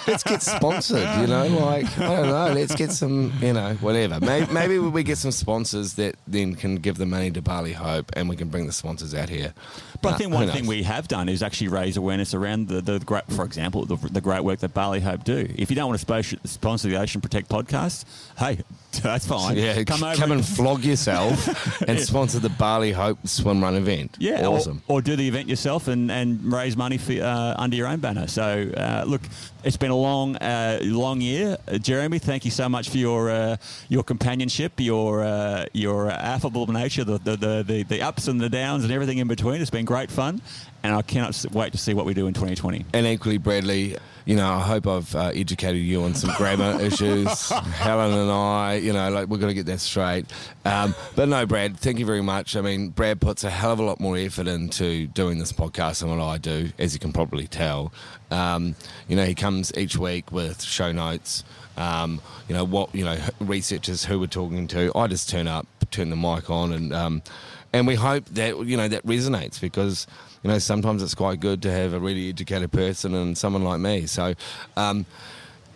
let's 0.08 0.24
get 0.24 0.42
sponsored. 0.42 1.08
You 1.20 1.28
know, 1.28 1.48
like 1.48 1.86
I 2.00 2.16
don't 2.22 2.30
know. 2.30 2.54
Let's 2.54 2.74
get 2.76 2.92
some. 2.92 3.32
You 3.42 3.54
know, 3.54 3.74
whatever. 3.76 4.20
Maybe, 4.20 4.52
maybe 4.54 4.80
we 4.80 5.04
get 5.04 5.18
some 5.18 5.32
sponsors 5.32 5.94
that 5.96 6.16
then 6.28 6.56
can 6.56 6.78
give 6.78 6.98
the 6.98 7.06
money 7.06 7.30
to 7.32 7.42
Bali 7.42 7.74
Hope, 7.74 8.12
and 8.16 8.28
we 8.30 8.36
can 8.36 8.48
bring 8.48 8.66
the 8.68 8.72
sponsors 8.74 9.14
out 9.14 9.30
here. 9.30 9.54
But 10.02 10.14
I 10.14 10.18
think 10.18 10.34
one 10.34 10.50
thing 10.50 10.66
we 10.66 10.82
have 10.84 11.08
done 11.08 11.30
is 11.30 11.44
actually 11.44 11.68
raise 11.68 11.98
awareness 11.98 12.34
around 12.34 12.70
the, 12.70 12.82
the 12.82 13.00
great, 13.00 13.24
for 13.32 13.44
example, 13.46 13.86
the, 13.86 13.98
the 13.98 14.22
great 14.22 14.44
work 14.44 14.60
that 14.60 14.74
Bali 14.74 15.00
Hope 15.02 15.24
do. 15.24 15.48
If 15.56 15.70
you 15.70 15.76
don't 15.76 15.88
want 15.88 16.00
to 16.00 16.06
sponsor, 16.06 16.38
sponsor 16.46 16.88
the 16.88 16.98
Ocean 16.98 17.22
Protect 17.22 17.50
podcast, 17.50 18.06
hey, 18.38 18.60
that's 19.02 19.28
fine. 19.28 19.58
Yeah, 19.58 19.84
come 19.84 20.04
over 20.04 20.16
come 20.16 20.32
and- 20.32 20.40
and 20.42 20.48
flog 20.48 20.84
yourself 20.84 21.35
and 21.88 22.00
sponsor 22.00 22.40
the 22.40 22.50
Bali 22.50 22.92
Hope 22.92 23.28
swim 23.28 23.62
run 23.62 23.76
event. 23.76 24.18
Yeah, 24.20 24.46
or- 24.46 24.58
awesome. 24.58 24.82
Or, 24.88 25.02
do 25.02 25.16
the 25.16 25.28
event 25.28 25.48
yourself 25.50 25.88
and, 25.88 26.10
and 26.12 26.52
raise 26.52 26.76
money 26.76 26.98
for, 26.98 27.14
uh, 27.14 27.56
under 27.58 27.76
your 27.76 27.88
own 27.88 28.00
banner. 28.00 28.28
So, 28.28 28.72
uh, 28.76 29.04
look, 29.06 29.22
it's 29.64 29.78
been 29.78 29.92
a 29.92 29.96
long, 29.96 30.36
uh, 30.38 30.80
long 30.82 31.22
year. 31.22 31.58
Uh, 31.68 31.78
Jeremy, 31.78 32.20
thank 32.20 32.46
you 32.46 32.52
so 32.52 32.70
much 32.70 32.90
for 32.90 32.98
your 32.98 33.30
uh, 33.30 33.58
your 33.90 34.04
companionship, 34.04 34.74
your 34.78 35.24
uh, 35.24 35.66
your 35.74 36.10
affable 36.10 36.68
nature, 36.68 37.04
the 37.04 37.18
the, 37.18 37.36
the 37.36 37.64
the 37.64 37.84
the 37.84 38.02
ups 38.02 38.28
and 38.28 38.40
the 38.40 38.50
downs 38.50 38.84
and 38.84 38.94
everything 38.94 39.18
in 39.18 39.28
between. 39.28 39.62
It's 39.62 39.70
been 39.72 39.86
great 39.86 40.12
fun, 40.12 40.42
and 40.84 40.96
I 40.96 41.02
cannot 41.02 41.46
wait 41.52 41.72
to 41.72 41.78
see 41.78 41.94
what 41.94 42.06
we 42.06 42.14
do 42.14 42.28
in 42.28 42.34
2020. 42.34 42.86
And 42.94 43.08
equally, 43.08 43.38
Bradley, 43.38 43.98
you 44.26 44.36
know, 44.36 44.48
I 44.48 44.60
hope 44.60 44.88
I've 44.88 45.16
uh, 45.16 45.32
educated 45.34 45.82
you 45.82 46.04
on 46.04 46.16
some 46.16 46.36
grammar 46.36 46.82
issues. 46.82 47.50
Helen 47.50 48.12
and 48.12 48.32
I, 48.32 48.76
you 48.76 48.92
know, 48.92 49.12
like 49.12 49.28
we're 49.28 49.38
going 49.38 49.50
to 49.50 49.54
get 49.54 49.68
that 49.68 49.80
straight. 49.80 50.26
Um, 50.66 50.96
but 51.16 51.30
no, 51.30 51.46
Brad, 51.46 51.78
thank 51.78 52.00
you 52.00 52.06
very 52.06 52.24
much. 52.24 52.56
I 52.56 52.62
mean, 52.62 52.90
Brad 52.90 53.22
puts 53.22 53.44
a 53.44 53.52
hell 53.52 53.72
of 53.72 53.80
a 53.80 53.84
lot 53.84 54.00
more 54.00 54.18
effort 54.18 54.48
into 54.48 55.08
doing 55.08 55.38
this 55.38 55.54
podcast 55.54 56.00
than 56.00 56.10
what 56.10 56.20
I 56.20 56.40
do, 56.40 56.72
as 56.80 56.94
you 56.94 57.00
can 57.00 57.14
probably 57.14 57.48
tell. 57.48 57.94
Um, 58.32 58.76
you 59.08 59.16
know, 59.16 59.26
he 59.26 59.36
comes 59.36 59.72
each 59.78 59.96
week 59.96 60.32
with 60.32 60.62
show 60.62 60.92
notes. 60.92 61.44
Um, 61.78 62.22
you 62.48 62.56
know 62.56 62.64
what? 62.64 62.96
You 62.96 63.06
know, 63.06 63.18
researchers 63.40 64.06
who 64.06 64.20
we're 64.20 64.28
talking 64.28 64.68
to. 64.68 64.92
I 64.96 65.08
just 65.08 65.30
turn 65.30 65.48
up, 65.48 65.68
turn 65.92 66.10
the 66.10 66.16
mic 66.16 66.50
on, 66.50 66.74
and 66.74 66.94
um, 66.94 67.22
and 67.74 67.86
we 67.86 67.96
hope 67.96 68.26
that 68.30 68.58
you 68.66 68.78
know 68.78 68.88
that 68.88 69.06
resonates 69.06 69.60
because 69.60 70.08
you 70.46 70.52
know 70.52 70.60
sometimes 70.60 71.02
it's 71.02 71.16
quite 71.16 71.40
good 71.40 71.64
to 71.64 71.72
have 71.72 71.94
a 71.94 72.00
really 72.00 72.30
educated 72.30 72.72
person 72.72 73.16
and 73.16 73.36
someone 73.36 73.64
like 73.64 73.80
me. 73.80 74.06
So. 74.06 74.36
Um, 74.78 75.08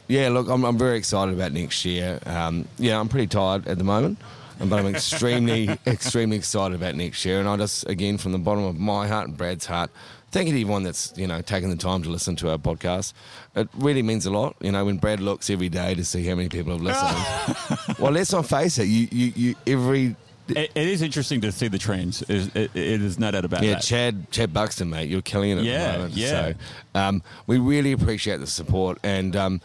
yeah, 0.07 0.29
look, 0.29 0.47
I'm, 0.49 0.63
I'm 0.63 0.77
very 0.77 0.97
excited 0.97 1.35
about 1.35 1.51
next 1.51 1.85
year. 1.85 2.19
Um, 2.25 2.67
yeah, 2.79 2.99
I'm 2.99 3.09
pretty 3.09 3.27
tired 3.27 3.67
at 3.67 3.77
the 3.77 3.83
moment, 3.83 4.17
but 4.59 4.79
I'm 4.79 4.87
extremely, 4.87 5.69
extremely 5.87 6.35
excited 6.35 6.73
about 6.73 6.95
next 6.95 7.23
year. 7.25 7.39
And 7.39 7.47
I 7.47 7.55
just, 7.57 7.87
again, 7.87 8.17
from 8.17 8.31
the 8.31 8.39
bottom 8.39 8.63
of 8.63 8.75
my 8.79 9.07
heart 9.07 9.27
and 9.27 9.37
Brad's 9.37 9.67
heart, 9.67 9.91
thank 10.31 10.47
you 10.47 10.53
to 10.53 10.61
everyone 10.61 10.81
that's 10.81 11.13
you 11.15 11.27
know 11.27 11.41
taking 11.41 11.69
the 11.69 11.75
time 11.75 12.01
to 12.03 12.09
listen 12.09 12.35
to 12.37 12.49
our 12.49 12.57
podcast. 12.57 13.13
It 13.55 13.69
really 13.75 14.01
means 14.01 14.25
a 14.25 14.31
lot. 14.31 14.55
You 14.61 14.71
know, 14.71 14.83
when 14.85 14.97
Brad 14.97 15.19
looks 15.19 15.49
every 15.51 15.69
day 15.69 15.93
to 15.93 16.03
see 16.03 16.25
how 16.25 16.33
many 16.33 16.49
people 16.49 16.73
have 16.73 16.81
listened. 16.81 17.97
well, 17.99 18.11
let's 18.11 18.31
not 18.31 18.47
face 18.47 18.79
it. 18.79 18.85
You, 18.85 19.07
you, 19.11 19.33
you 19.35 19.55
every 19.67 20.15
It, 20.49 20.71
it 20.75 20.87
is 20.87 21.01
interesting 21.01 21.41
to 21.41 21.51
see 21.51 21.67
the 21.67 21.77
trends. 21.77 22.21
It, 22.23 22.29
is- 22.29 22.47
it, 22.55 22.71
it 22.75 23.01
is 23.01 23.19
no 23.19 23.31
doubt 23.31 23.45
about 23.45 23.63
yeah, 23.63 23.73
that. 23.75 23.83
Chad, 23.83 24.31
Chad 24.31 24.53
Buxton, 24.53 24.89
mate, 24.89 25.09
you're 25.09 25.21
killing 25.21 25.51
it 25.51 25.57
at 25.59 25.63
Yeah, 25.63 25.91
the 25.91 25.97
moment. 25.99 26.13
yeah. 26.15 26.29
So, 26.29 26.53
um, 26.95 27.23
we 27.47 27.57
really 27.59 27.91
appreciate 27.91 28.37
the 28.37 28.47
support 28.47 28.97
and, 29.03 29.35
um, 29.35 29.61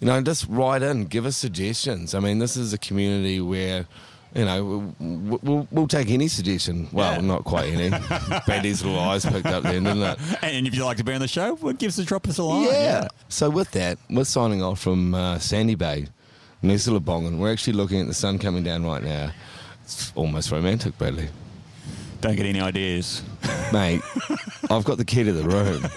you 0.00 0.06
know, 0.06 0.20
just 0.22 0.46
write 0.48 0.82
in, 0.82 1.04
give 1.06 1.24
us 1.26 1.36
suggestions. 1.36 2.14
I 2.14 2.20
mean, 2.20 2.38
this 2.38 2.56
is 2.56 2.72
a 2.72 2.78
community 2.78 3.40
where, 3.40 3.86
you 4.34 4.44
know, 4.44 4.64
we'll, 4.98 5.38
we'll, 5.42 5.68
we'll 5.70 5.86
take 5.88 6.10
any 6.10 6.26
suggestion. 6.28 6.88
Well, 6.92 7.14
Yeah. 7.14 7.20
not 7.20 7.44
quite 7.44 7.72
any. 7.72 7.90
Betty's 8.46 8.84
little 8.84 8.98
eyes 8.98 9.24
picked 9.24 9.46
up 9.46 9.62
then, 9.62 9.84
didn't 9.84 10.02
it? 10.02 10.18
and 10.42 10.66
if 10.66 10.74
you'd 10.74 10.84
like 10.84 10.96
to 10.96 11.04
be 11.04 11.12
on 11.14 11.20
the 11.20 11.28
show, 11.28 11.54
well, 11.54 11.72
give 11.72 11.88
us 11.88 11.98
a 11.98 12.04
drop 12.04 12.26
us 12.28 12.38
a 12.38 12.42
line. 12.42 12.64
Yeah. 12.64 13.06
So 13.28 13.48
with 13.48 13.70
that, 13.70 13.98
we're 14.10 14.24
signing 14.24 14.62
off 14.62 14.80
from 14.80 15.14
uh, 15.14 15.38
Sandy 15.38 15.76
Bay, 15.76 16.08
Nessabongan. 16.62 17.38
We're 17.38 17.52
actually 17.52 17.74
looking 17.74 18.00
at 18.00 18.06
the 18.08 18.14
sun 18.14 18.38
coming 18.38 18.64
down 18.64 18.84
right 18.84 19.02
now. 19.02 19.30
It's 19.84 20.12
almost 20.14 20.50
romantic, 20.50 20.96
Bradley. 20.96 21.28
Don't 22.22 22.36
get 22.36 22.46
any 22.46 22.60
ideas. 22.60 23.22
Mate, 23.70 24.00
I've 24.70 24.84
got 24.84 24.96
the 24.96 25.04
key 25.04 25.24
to 25.24 25.32
the 25.32 25.44
room. 25.44 25.82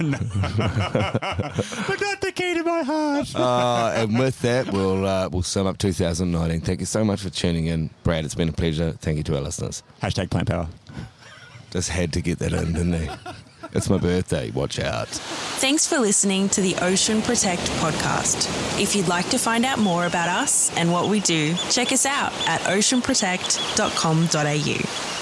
but 1.88 2.02
not 2.02 2.20
the 2.20 2.34
key 2.36 2.54
to 2.56 2.64
my 2.66 2.84
heart. 2.84 3.34
Uh, 3.34 3.94
and 3.96 4.20
with 4.20 4.42
that, 4.42 4.70
we'll 4.74 5.08
uh, 5.08 5.30
we'll 5.32 5.42
sum 5.42 5.68
up 5.68 5.78
2019. 5.78 6.60
Thank 6.60 6.82
you 6.82 6.86
so 6.86 7.06
much 7.06 7.22
for 7.22 7.30
tuning 7.30 7.68
in, 7.68 7.90
Brad. 8.04 8.26
It's 8.26 8.36
been 8.36 8.50
a 8.50 8.54
pleasure. 8.54 8.92
Thank 9.00 9.18
you 9.18 9.24
to 9.24 9.36
our 9.38 9.42
listeners. 9.42 9.84
Hashtag 10.02 10.30
plant 10.30 10.50
power. 10.50 10.68
Just 11.72 11.90
had 11.90 12.12
to 12.12 12.22
get 12.22 12.40
that 12.40 12.52
in, 12.52 12.74
didn't 12.74 12.94
he? 12.94 13.10
It's 13.74 13.90
my 13.90 13.98
birthday. 13.98 14.52
Watch 14.52 14.80
out. 14.80 15.08
Thanks 15.08 15.88
for 15.88 15.98
listening 16.00 16.50
to 16.50 16.62
the 16.62 16.76
Ocean 16.82 17.22
Protect 17.22 17.62
podcast. 17.82 18.48
If 18.82 18.96
you'd 18.96 19.08
like 19.08 19.30
to 19.30 19.38
find 19.38 19.66
out 19.66 19.80
more 19.80 20.06
about 20.06 20.28
us 20.30 20.76
and 20.78 20.92
what 20.92 21.10
we 21.10 21.20
do, 21.22 21.56
check 21.70 21.92
us 21.92 22.06
out 22.06 22.32
at 22.48 22.62
oceanprotect.com.au. 22.62 25.17